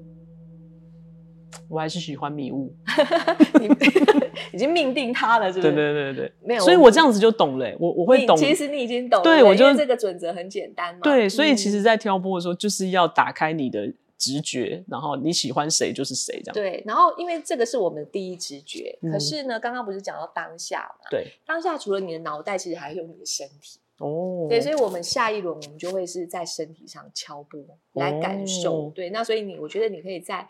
[1.69, 2.73] 我还是喜欢迷雾，
[4.53, 5.73] 已经命定它了，是不是？
[5.73, 8.37] 对对对对，没有，所以我这样子就懂了，我我会懂。
[8.37, 11.01] 其实你已经懂了，对，我就这个准则很简单嘛。
[11.03, 16.53] 对，所以其实，在挑拨的时候，就是要打开你的直觉，然后你喜欢谁就是谁，这样。
[16.53, 21.09] 对，然后因为这个是我们的第一直觉，可是呢，刚刚不是讲到当下嘛？
[21.09, 23.79] 对，当下除了你的脑袋，其实还有你的身体。
[23.99, 27.59] 哦，对，所以我们下一轮我们就会是在身体上敲钵
[27.93, 28.91] 来感受。
[28.91, 30.47] 对，那所以你，我觉得你可以再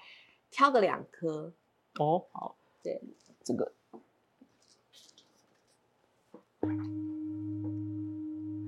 [0.52, 1.54] 挑个两颗。
[1.98, 3.02] 哦，好，对，
[3.46, 3.72] 这个，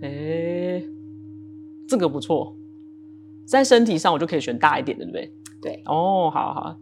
[0.01, 0.81] 哎，
[1.89, 2.55] 这个不错，
[3.49, 5.33] 在身体上我就可以选大一点的，对不对？
[5.61, 6.77] 对，哦，好好，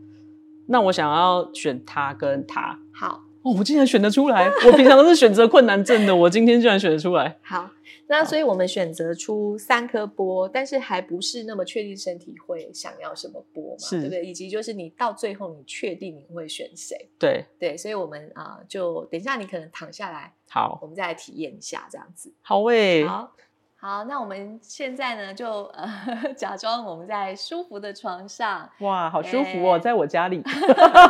[0.67, 7.71] 那我想要选它跟它，好，哦，我竟然选得出来，我平常都是选择困难症的，我今天竟然选得出来， 好。
[8.10, 14.25] 那所以我们选择出三颗波，但是还不是那么确定身体会想要什么波嘛，是对不对？
[14.25, 16.95] 以及就是你到最后你确定你会选谁？
[17.19, 22.34] 对对，所以我们啊、呃，就等一下你可能躺下来，好，我们再来体验一下这样子。
[22.41, 23.34] 好喂，好。
[23.80, 30.42] 好，那我们现在呢，就呃 假装我们在舒服的床上，哇，好舒服哦，欸、在我家里，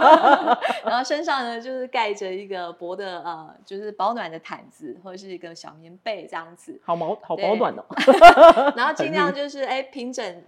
[0.84, 7.38] 然后身上呢就是盖着一个薄的呃，就是保暖的毯子或者是一个小棉被这样子，好毛好。
[7.38, 7.86] 保暖哦，
[8.76, 10.44] 然后尽量就是哎平整。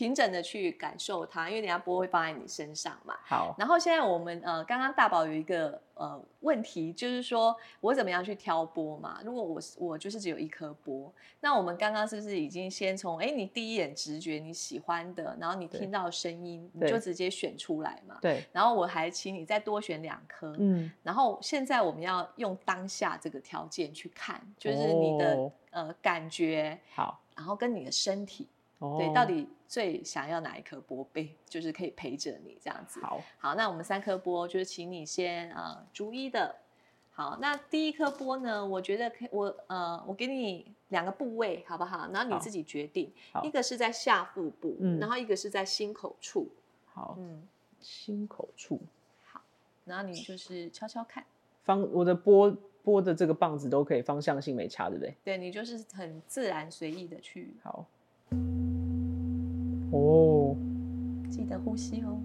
[0.00, 3.18] 平整的去感受它，因为等下波会放在你身上嘛。
[3.22, 3.54] 好。
[3.58, 9.20] 然后现在我们呃，刚刚大宝有一个呃问题，就是说我怎么样去挑波嘛？
[9.22, 18.16] 如果我我就是只有一颗波，那我们刚刚是不是已经先从哎你第一眼直觉你喜欢的，然后你听到声音你就直接选出来嘛？
[18.22, 18.42] 对。
[18.52, 20.56] 然后我还请你再多选两颗。
[20.58, 20.90] 嗯。
[21.02, 28.48] 然后现在我们要用当下这个条件去看，就是你的、哦、呃感觉好，然后跟你的身体。
[28.96, 32.98] 对，到底最想要哪一颗波被，就是可以陪着你这样子。
[33.00, 36.56] 好，好，那我们三颗波就是请你先呃逐一的。
[37.12, 42.10] 好，那第一颗波呢，我觉得可以，我呃我给你两个部位好不好？
[42.12, 43.12] 然后你自己决定，
[43.44, 46.48] 一个是在下腹部，嗯，然后一个是在心口处。
[46.86, 47.40] 好，嗯，
[47.80, 48.80] 心口处。
[49.24, 49.40] 好，
[49.84, 51.24] 然后你就是敲敲看。
[51.62, 52.50] 方，我的波
[52.82, 55.14] 波的这个棒子都可以方向性没差，对不对？
[55.22, 57.54] 对，你就是很自然随意的去。
[57.62, 57.86] 好。
[59.92, 60.56] 哦，
[61.28, 62.20] 记得呼吸哦。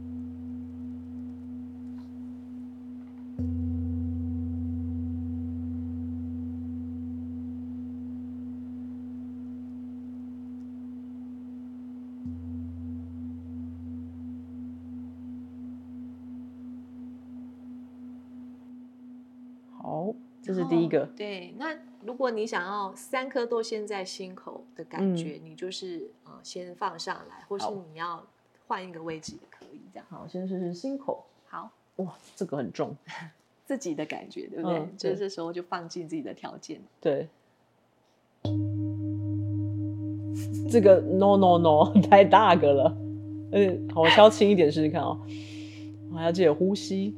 [19.71, 21.05] 好，这是第一个。
[21.15, 28.23] 对，那如果你想要三颗都先在心口的感觉，嗯、你就是呃先放上来，或是你要
[28.67, 30.05] 换一个位置也可以，这样。
[30.07, 31.25] 好，先试试心口。
[31.47, 32.95] 好，哇，这个很重，
[33.65, 34.77] 自己的感觉对不对？
[34.77, 36.79] 嗯、就是这时候就放进自己的条件。
[37.01, 37.27] 对，
[40.69, 42.97] 这个 no no no 太大个了，
[43.51, 45.19] 嗯，好，我敲轻一点试试看哦。
[46.11, 47.15] 我还要记得呼吸。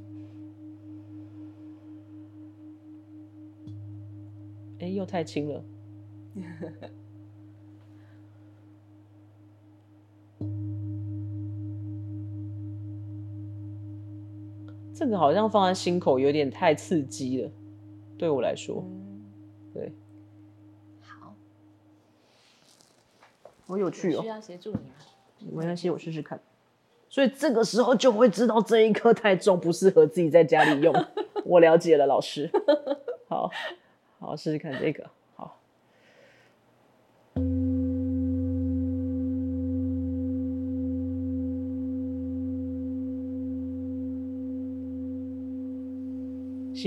[4.80, 5.64] 哎，又太轻了。
[14.98, 17.52] 这个好像放在心口有点太刺激了，
[18.18, 18.84] 对我来说。
[18.84, 19.24] 嗯、
[19.72, 19.94] 对。
[21.04, 21.36] 好。
[23.68, 24.24] 好有趣哦。
[24.24, 24.96] 需要协助你吗？
[25.52, 26.40] 没关系，我试试看。
[27.10, 30.92] 所以这个时候就会知道这一颗太重，不适合自己在家里用。
[31.46, 32.50] 我了解了，老师。
[33.28, 33.52] 好。
[34.18, 35.08] 好，试试看这个。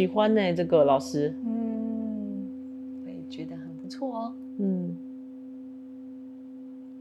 [0.00, 1.34] 喜欢呢，这个老师。
[1.44, 2.48] 嗯，
[3.04, 4.32] 我也觉得很不错哦。
[4.56, 4.96] 嗯，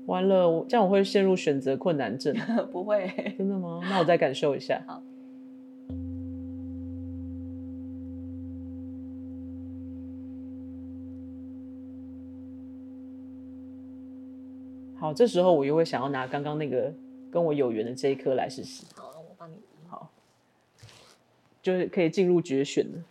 [0.06, 2.36] 完了，我这样我会陷入选择困难症。
[2.74, 3.80] 不会，真的吗？
[3.90, 4.84] 那我再感受一下。
[4.86, 5.02] 好。
[14.96, 16.94] 好，这时候我又会想要拿刚刚那个
[17.32, 18.84] 跟我有缘的这一颗来试试。
[21.70, 23.04] 就是可以进入决选了。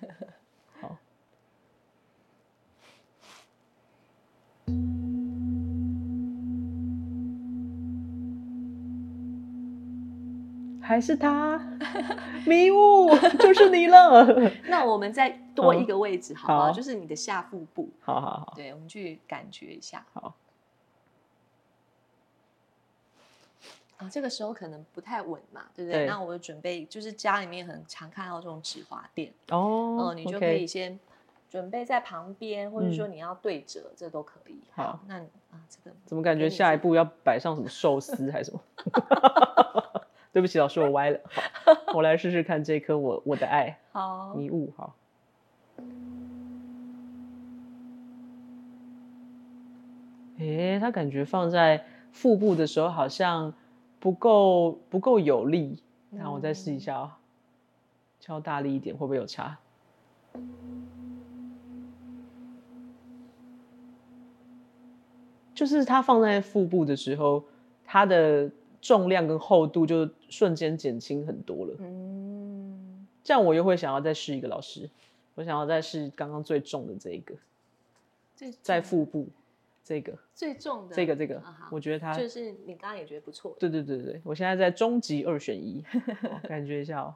[0.80, 0.96] 好，
[10.80, 11.58] 还是他，
[12.46, 14.24] 迷雾就是你了。
[14.68, 16.66] 那我们再多一个位置，好不好？
[16.68, 17.90] 好，就是你的下腹部。
[18.00, 20.06] 好好好，对，我们去感觉一下。
[20.14, 20.34] 好。
[23.98, 26.00] 啊，这个时候可能不太稳嘛，对不对？
[26.00, 31.00] 对，那我就准备，就是家里面很常看到这种止滑垫哦，嗯，你就可以先
[31.48, 34.60] 准备在旁边，或者说你要对折，嗯、这都可以。
[34.74, 38.60] 好，那啊，这个怎么感觉下一步要摆上什么寿司还是什么？
[40.30, 41.18] 对不起，老师，我歪了。
[41.64, 43.78] 好，我来试试看这颗我我的爱。
[43.92, 44.94] 好，迷雾好。
[50.38, 53.54] 诶，他感觉放在腹部的时候好像。
[54.06, 57.10] 不够不够有力，那我再试一下哦，
[58.20, 59.58] 敲大力一点，会不会有差？
[65.52, 67.42] 就是它放在腹部的时候，
[67.84, 68.48] 它的
[68.80, 71.74] 重量跟厚度就瞬间减轻很多了。
[71.80, 74.88] 嗯，这样我又会想要再试一个老师，
[75.34, 77.34] 我想要再试刚刚最重的这一个，
[78.62, 79.26] 在腹部。
[79.86, 83.56] 这个最重的，这个这个，啊、我觉得它就是你刚刚也觉得不错。
[83.60, 85.80] 对对对对，我现在在终极二选一，
[86.48, 87.14] 感觉一下哦。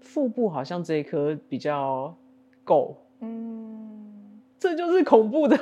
[0.00, 2.16] 腹部好像这一颗比较
[2.64, 5.58] 够，嗯，这就是恐怖的。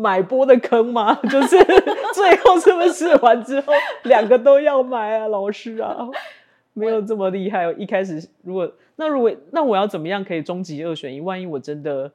[0.00, 1.14] 买波的坑吗？
[1.28, 1.58] 就是
[2.14, 3.72] 最后是不是试完之后
[4.04, 5.28] 两个都要买啊？
[5.28, 6.08] 老师啊，
[6.72, 7.70] 没有这么厉害。
[7.72, 11.20] 一开始如果那如果那我要怎么样可以终极二选一？
[11.20, 12.10] 万一我真的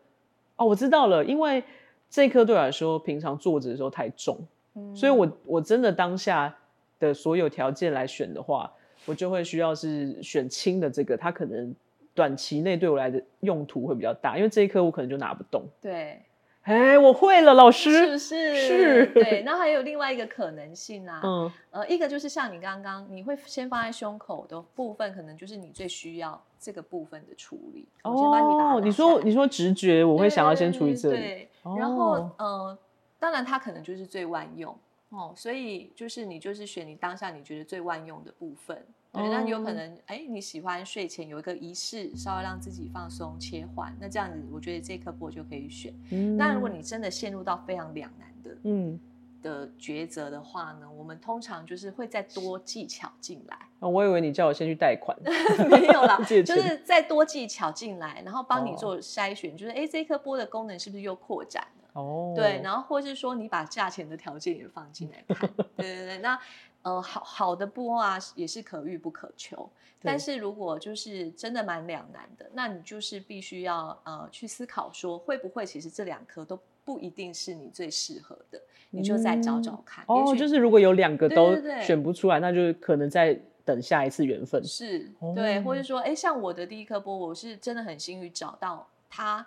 [0.56, 1.64] 哦，我知道了，因为
[2.10, 4.40] 这颗对我来说平常坐着的时候太重，
[4.76, 6.56] 嗯、所以我我真的当下
[7.00, 8.72] 的所有条件来选的话，
[9.06, 11.76] 我就会需要是选轻的这个，它可能
[12.16, 15.64] 短期内对我来的用途会比较大，因为这一颗我可能就拿不动。
[15.80, 16.20] 对。
[16.66, 18.56] 哎，我会了，老师是不是？
[18.56, 19.44] 是，对。
[19.46, 27.88] 那还有另外一个可能性啊，嗯，呃，一个就是像你刚刚，你会先放在胸口的部分，可能就是你最需要这个部分的处理。
[28.02, 31.18] 哦，你你说你说直觉，我会想要先处理这里。
[31.18, 32.76] 对，然后呃，
[33.20, 34.76] 当然它可能就是最万用
[35.10, 38.84] 哦，所以就是你就是选你当下你觉得最万用的部分。
[39.16, 45.94] 对，那你有可能，哎，你喜欢睡前有一个仪式，稍微让自己放松切换，那这样子，我觉得这颗波就可以选。
[46.12, 49.00] 嗯，那如果你真的陷入到非常两难的，嗯，
[49.42, 53.58] 的抉择的话呢，我们通常就是会再多技巧进来。
[53.80, 55.18] 哦，我以为你叫我先去贷款，
[55.70, 61.90] 没有啦，就是再多技巧进来，然后帮你做筛选，哦、就是哎，这颗波的功能是不是又扩展了？
[62.02, 66.38] 哦，对，然后或是说你把价钱的条件也放进来看，对对对，那。
[66.86, 69.68] 呃，好好的波啊，也是可遇不可求。
[70.04, 78.62] 但是如果就是真的蛮两难的，那你就是必须要呃去思考说，会不会其实这两颗都不一定是你最适合的，
[78.92, 80.06] 你就再找找看。
[80.08, 83.34] 嗯、哦，就是如果有两个都选不出来，对对对，那就可能在
[83.66, 84.64] 等下一次缘分。
[84.64, 89.44] 是，对，或者说，哎，像我的第一颗波，我是真的很幸运找到它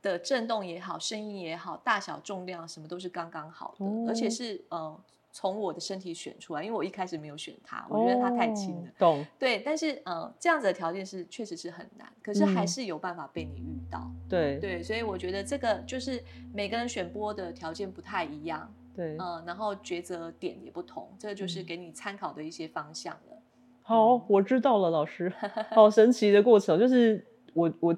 [0.00, 4.98] 的震动也好，声音也好，大小重量什么都是刚刚好的，哦、而且是呃。
[5.30, 8.90] 从我的身体选出来，因为我一开始没有选它，我觉得它太轻了。
[8.98, 9.24] 懂。
[9.38, 14.10] 对，但是呃，这样子的条件是确实是很难，可是还是有办法被你遇到。
[14.28, 16.22] 对对，所以我觉得这个就是
[16.52, 18.72] 每个人选波的条件不太一样。
[18.96, 19.16] 对。
[19.18, 23.36] 嗯，然后抉择点也不同，这个就是给你参考的一些方向了。
[23.82, 25.32] 好，我知道了，老师。
[25.70, 27.24] 好神奇的过程，就是
[27.54, 27.96] 我我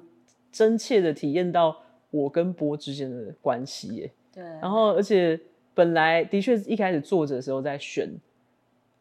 [0.51, 4.13] 真切的体验到我跟波之间的关系耶。
[4.31, 4.43] 对。
[4.43, 5.39] 然后，而且。
[5.73, 8.09] 本来的确一开始坐着的时候在选，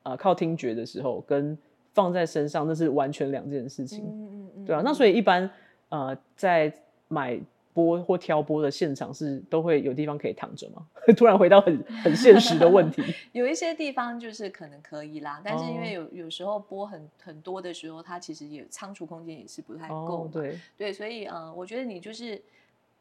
[0.02, 1.56] 呃，靠听觉的时候跟
[1.92, 5.50] 放在身上那是完全两件事情，嗯嗯嗯，对啊，那所以一般
[5.88, 6.72] 呃在
[7.08, 7.38] 买
[7.72, 10.86] 播或挑播的现场是都会有地方可以躺着吗？
[11.16, 13.02] 突然回到很很现实的问题，
[13.32, 20.58] 有一些地方就是可能可以啦，但是因为有有时候播很很多的时候，它其实也仓储空间也是不太够，哦，对。
[20.76, 22.40] 对，所以呃，我觉得你就是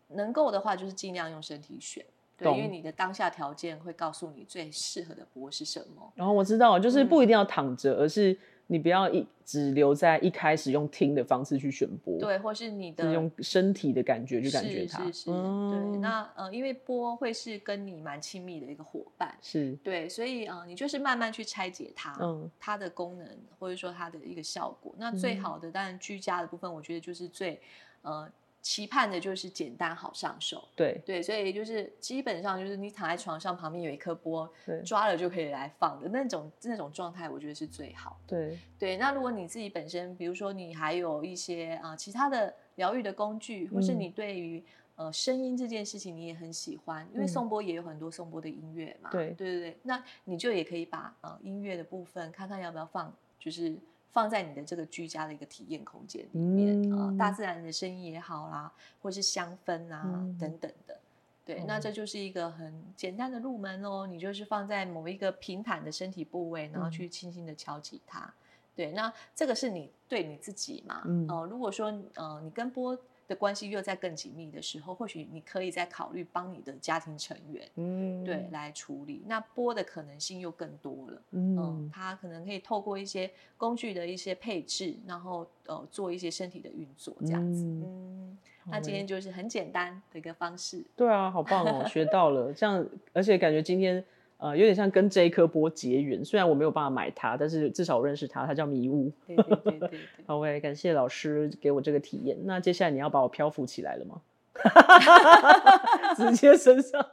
[0.10, 2.04] 能够的话，就是尽量用身体选。
[2.40, 6.12] 对，因为你的当下条件会告诉你最适合的波是什么。
[6.16, 8.38] 然后我知道，就是不一定要躺着，嗯、而是
[8.68, 12.20] 你不要一只留在一开始用听的方式去选波。
[12.20, 15.04] 对，或是你的是用身体的感觉去感觉它。
[15.06, 16.00] 是是是，嗯、对。
[16.00, 19.36] 那呃，因为波会是跟你蛮亲密的一个伙伴。
[19.42, 19.74] 是。
[19.84, 23.28] 对，所以呃，你就是慢慢去拆解它，嗯，它的功能
[23.58, 24.94] 或者说它的一个效果。
[24.98, 27.60] 那最好的当然居家的部分，我觉得就是最
[28.02, 28.30] 呃。
[28.62, 31.02] 期盼的就是简单好上手，对。
[31.06, 34.82] 对，所以就是基本上就是你躺在床上，旁边有一颗波，对。
[34.82, 38.20] 抓了就可以来放的那种那种状态，我觉得是最好。
[38.28, 38.60] 对。
[38.78, 44.60] 对，那如果你自己本身，比如说你还有一些啊、呃、其他的疗愈的工具，或是你对于、
[44.98, 49.32] 嗯、呃声音这件事情你也很喜欢，因为颂钵也有很多颂钵的音乐嘛，对。
[49.32, 53.76] 对对对，那你就也可以把呃音乐的部分看看要不要放，就是。
[54.12, 61.00] 放在你的这个居家的一个体验空间里面啊、嗯呃，大自然的声音也好啦，或是香氛啊、嗯、等等的，
[61.46, 64.08] 对，嗯、那这就是一个很简单的入门哦。
[64.08, 68.22] 你就是放在某一个平坦的身体部位，然后去轻轻的敲击它。
[68.22, 68.34] 嗯、
[68.76, 71.04] 对，那这个是你对你自己嘛？
[71.06, 72.98] 嗯、呃，如果说呃你跟钵
[73.30, 79.24] 的关系又在更紧密的时候，或许你可以再考虑帮你的家庭成员，嗯，对，来处理。
[79.28, 90.84] 那播的可能性又更多了，嗯，嗯，它可能可以透过一些工具的一些配置，然后呃做一些身体的运作，这样子，嗯，嗯，那今天就是很简单的一个方式。
[90.96, 94.04] 对啊，好棒哦，学到了，这样，而且感觉今天。
[94.40, 99.12] 呃，有点像跟这一颗波结缘，虽然我没有办法买它，但是至少我认识它，它叫迷雾。
[99.28, 100.00] 对对对对，对。
[100.26, 102.38] 好，喂，感谢老师给我这个体验。
[102.46, 104.22] 那接下来你要把我漂浮起来了吗？
[106.16, 107.06] 直接身上。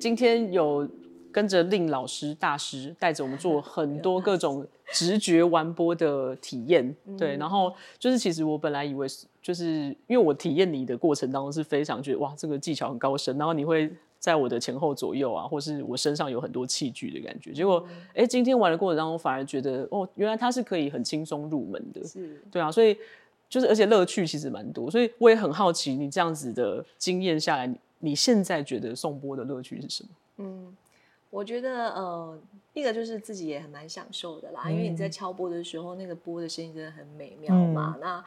[0.00, 0.88] 今天有
[1.30, 9.26] 跟着令老师大师带着我们做 很多各种直觉玩波的体验，对，然后就是其实我本来以为是。
[9.46, 13.88] 就是因为我体验你的过程当中是非常觉得哇，这个技巧很高深，然后你会
[14.18, 17.52] 在我的前后左右啊，或是我身上有很多器具的感觉。
[17.52, 22.98] 结果哎、欸，今天玩的过程当中反而觉得哦，原来它是可以很轻松入门的，是对啊，所以
[23.48, 30.08] 就是而且乐趣其实蛮多，所以我也很好奇你这样子的经验下来，你现在觉得颂钵的乐趣是什么？
[30.38, 30.76] 嗯，
[31.30, 32.36] 我觉得呃，
[32.74, 38.24] 一个就是自己也很蛮享受的啦，嗯、因为你在敲钵的时候，那个钵的声音真的很美妙嘛，嗯、那。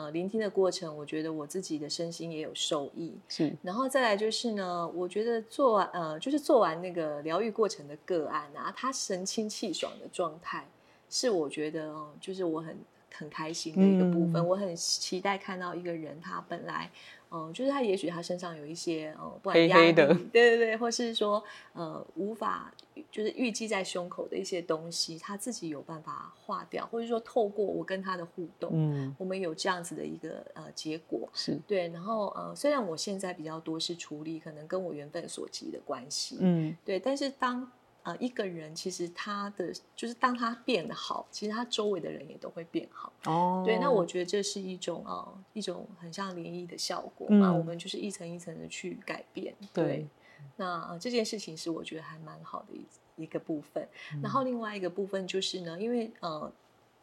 [0.00, 3.12] 呃，聆听的过程，我觉得我自己的身心也有受益。
[3.28, 10.66] 是，然后再来就是呢，我觉得做完呃，就是做完那个疗愈过程的个案啊，他神清气爽的状态，
[11.10, 12.76] 是我觉得哦，就是我很
[13.12, 14.42] 很开心的一个部分。
[14.42, 16.90] 嗯、我很期待看到一个人，他本来。
[17.30, 22.72] 嗯，就是他，也许他身上有一些呃，不管压力，黑黑的，对对对，或是说呃，无法
[23.10, 31.88] 就是郁积在胸口的一些东西，他自己有办法化掉，或者说透过我跟他的互动，嗯，我们有这样子的一个呃结果，是对。
[31.88, 37.70] 然后呃，虽然我现在比较多是处理可能跟我缘分所及的关系，嗯，对，但是当
[38.02, 43.12] 呃一个人其实他的就是当他变好，其实他周围的人也都会变好。
[43.24, 49.54] 哦，对，那我觉得这是一种呃一种很像涟漪的效果嘛，嗯、我们就是一层一层的去改变。
[49.72, 50.08] 对，对
[50.56, 53.86] 那、呃、这件事情是我觉得还蛮好的一一个部分。
[54.14, 56.52] 嗯、然后另外一个部分就是呢，因为呃。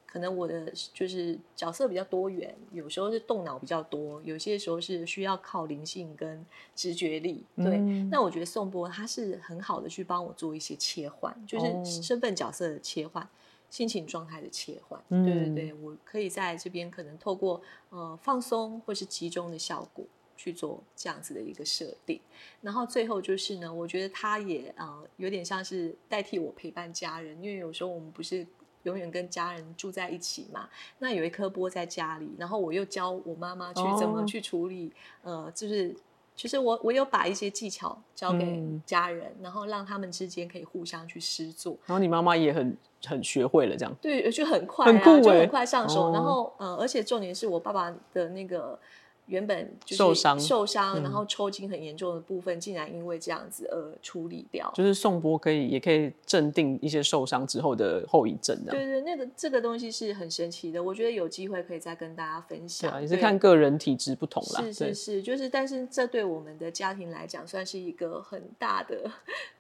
[0.08, 6.44] 可能我的就是角色比较多元，有时候是动脑比较多，有些时候是需要靠灵性跟
[6.74, 7.44] 直觉力。
[7.58, 13.28] 对，嗯、那我觉得宋波他是很好的去帮我做一些切换，就是身份角色的切换，哦、
[13.70, 15.00] 心情状态的切换。
[15.10, 20.06] 嗯、对对对，我可以在这边可能透过呃放松或是集中的效果
[20.38, 22.20] 去做这样子的一个设定。
[22.62, 28.48] 然后最后就是呢，我觉得他也呃有点像是代替我陪伴家人，因为有时候我们不是。
[28.84, 30.70] 永远跟家人住在一起嘛，
[31.00, 34.92] 那有一颗波在家里，然后我又教我妈妈去怎么去处理，
[35.24, 35.96] 哦、呃，就是
[36.36, 41.78] 其实我我有把一些技巧教给家人，嗯、然后让他们之间可以互相去施作。
[41.86, 46.10] 然后你妈妈也很很学会了这样，对，就很快、啊，很酷，就很快上手。
[46.10, 48.80] 哦、然后呃，而且重点是我爸爸的那个。
[49.28, 54.72] 原本就是受伤，受伤，然后抽筋很严重的部分，嗯、竟然因为这样子而处理掉。
[54.74, 58.58] 就是颂钵可以，也可以镇定一些受伤之后的后遗症。
[58.66, 63.02] 对对，那个这个东西是很神奇的，我觉得有机会可以再跟大家分享。
[63.02, 64.62] 也是看个人体质不同啦。
[64.62, 69.12] 是是是，就是，但是这对我们的家庭来讲，算是一个很大的，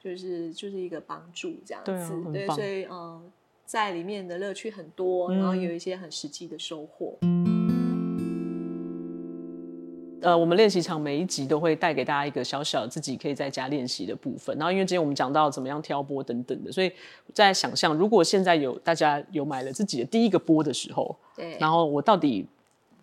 [0.01, 1.91] 就是就是一个帮助这样子。
[2.31, 3.21] 对，啊、对，所以嗯、呃，
[3.65, 7.17] 在里面的乐趣很多，然后有一些很实际的收获。
[7.21, 7.36] 嗯
[10.27, 14.53] 呃，我们练习场每一集都会带给大家一个小小自己可以在家练习的部分。
[14.57, 16.91] 然后，因为今天我们讲到怎么样挑拨等等的，所以
[17.33, 22.45] 在想象，如果现在有大家有买了自己的第一个波的时候，对，然后我到底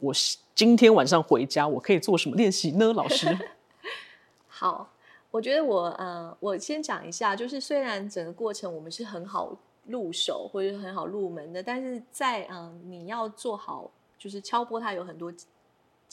[0.00, 0.12] 我
[0.54, 2.92] 今天晚上回家我可以做什么练习呢？
[2.92, 3.26] 老师，
[4.46, 4.90] 好，
[5.30, 9.56] 我觉得我呃，我先讲一下，就是虽然整个过程我们是很好
[9.86, 15.32] 入手或者很好入门的，但是在嗯、呃，你要做好就是敲拨，它有很多。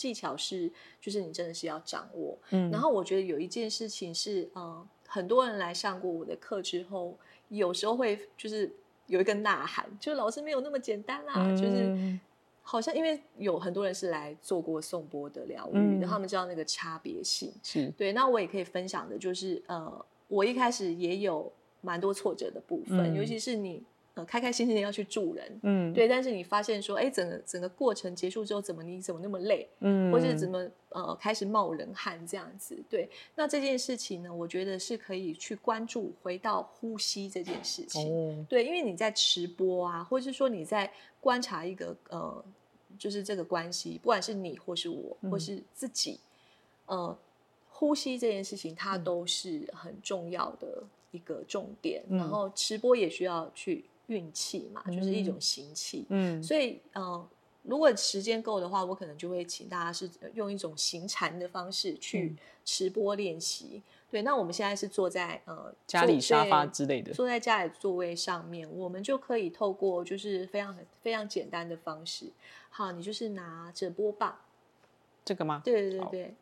[0.01, 0.67] 技巧是，
[0.99, 2.35] 就是你真的是要掌握。
[2.49, 7.15] 嗯，然后我觉得有一件事情是，嗯，很多人来上过我的课之后，
[7.49, 8.75] 有时候会就是
[9.05, 12.19] 有一个呐喊，就老师没有那么简单啦，嗯、就是
[12.63, 17.53] 好像因为有很多人是来做过颂钵的疗愈，嗯、然后他们知道那个差别性。
[17.61, 23.83] 是对，那我也可以分享的就是，呃，我一开始也有蛮多挫折的部分，嗯、尤其是你。
[24.13, 40.91] 呃，开开心心的要去助人，嗯，对，但是你发现说，哎，整个整个过程结束之后，怎么你怎么那么累，嗯，或者怎么呃开始冒冷汗这样子，对，那这件事情呢，我觉得是可以去关注回到呼吸这件事情，哦，对，因为你在直播啊，或者是说你在
[41.21, 42.43] 观察一个呃，
[42.99, 46.19] 就是这个关系，不管是你或是我或是自己，
[46.87, 47.17] 嗯、呃，
[47.69, 53.85] 呼吸这件事情它都是很重要的一个重点，嗯、然后直播也需要去。
[54.11, 56.05] 运气嘛，就是一种行气。
[56.09, 57.27] 嗯，所以呃，
[57.63, 62.35] 如果时间够的话，我可能就会请大家是用一种行禅的方式去
[62.65, 63.75] 持播练习。
[63.75, 63.81] 嗯、
[64.11, 72.25] 对，那我们现在是坐在呃家里沙发之类的，坐在家里座位上面，我们就可以透过就是非常非常简单的方式。
[72.69, 74.37] 好，你就是拿着钵棒，
[75.23, 75.61] 这个吗？
[75.63, 76.35] 对对对对。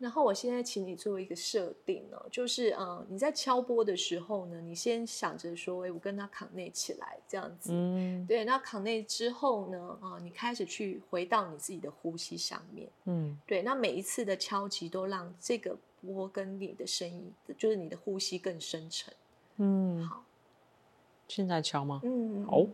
[0.00, 8.42] 然后我现在请你做一个设定呢，就是嗯，你在敲波的时候呢，你先想着说，哎，我跟他 connect 起来，这样子，嗯，对。
[8.46, 13.60] 那 connect 之后呢，啊，你开始去回到你自己的呼吸上面，嗯，对。
[13.60, 19.12] 那每一次的敲击都让这个波跟你的声音，就是你的呼吸更深沉，
[19.58, 20.24] 嗯，好。
[21.28, 22.00] 现在敲吗？
[22.02, 22.66] 嗯，好。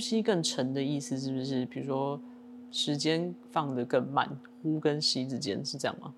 [0.00, 1.66] 呼吸更沉的意思是不是？
[1.66, 2.18] 比如说，
[2.70, 4.26] 时间放得更慢，
[4.62, 6.14] 呼跟吸之间是这样吗？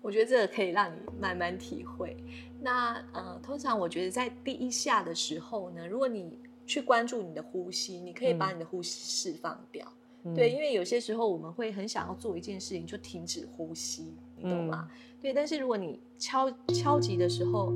[0.00, 2.16] 我觉得这个可以让你慢慢体会。
[2.62, 9.86] 那呃，通常我觉得在第一下的时候呢，如果你去关注你的呼吸，你可以把你的呼吸释放掉。
[10.22, 14.88] 嗯、对，因为有些时候我们会很想要做一件事情，就停止呼吸，你懂吗？
[14.90, 17.70] 嗯、对，但是如果你敲敲击的时候，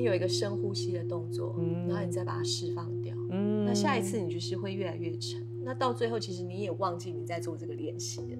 [0.00, 3.14] 你有一个深呼吸的动作，嗯、然后你再把它释放掉。
[3.28, 8.38] 嗯，那下一次你就是会越来越沉，那到最后其实你也忘记你在做这个练习了，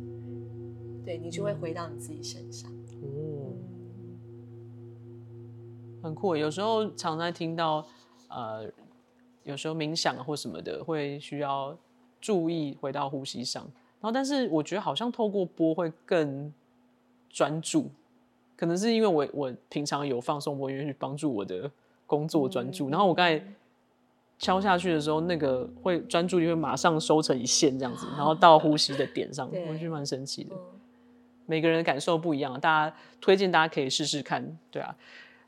[1.05, 2.73] 对，你就会回到你自己身上。
[3.03, 3.53] 哦，
[6.03, 6.35] 很酷。
[6.35, 7.87] 有时候常常听到，
[8.31, 8.67] 呃，
[9.45, 11.77] 有时候冥想或什么的会需要
[12.23, 13.65] 注意回到呼吸上，
[14.01, 16.51] 然后但是我觉得好像透过波会更
[17.29, 17.91] 专注。
[18.61, 21.71] 可能是因为我我平常有放颂钵音乐去帮助我的
[22.07, 23.43] 工作专注，嗯、然后我刚才
[24.39, 30.55] 敲下去的时候，那个会专注力会马上收成一线这样子，然后到呼吸的点上， 我觉得蛮神奇的。
[31.47, 34.95] 每个人感受不一样，大家推荐大家可以试试看，对啊。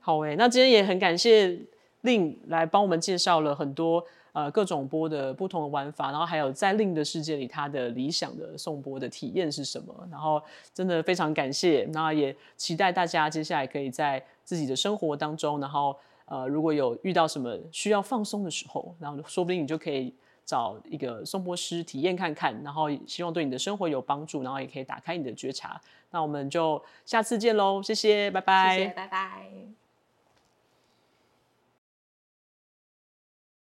[0.00, 1.60] 好诶，那今天也很感谢
[2.02, 4.02] Lin 来帮我们介绍了很多
[4.32, 10.42] 呃各种波的不同的玩法，然后还有在 Lin 的世界里他的理想的送波的体验是什么，然后
[10.74, 20.14] 真的非常感谢，那也期待大家接下来可以在自己的生活当中，然后呃如果有遇到什么需要放松的时候，然后说不定你就可以。
[20.44, 25.80] 找一个送波师体验看看，然后希望对你的生活有帮助，然后也可以打开你的觉察。
[26.10, 29.81] 那我们就下次见喽，谢谢，拜拜，谢谢，拜拜。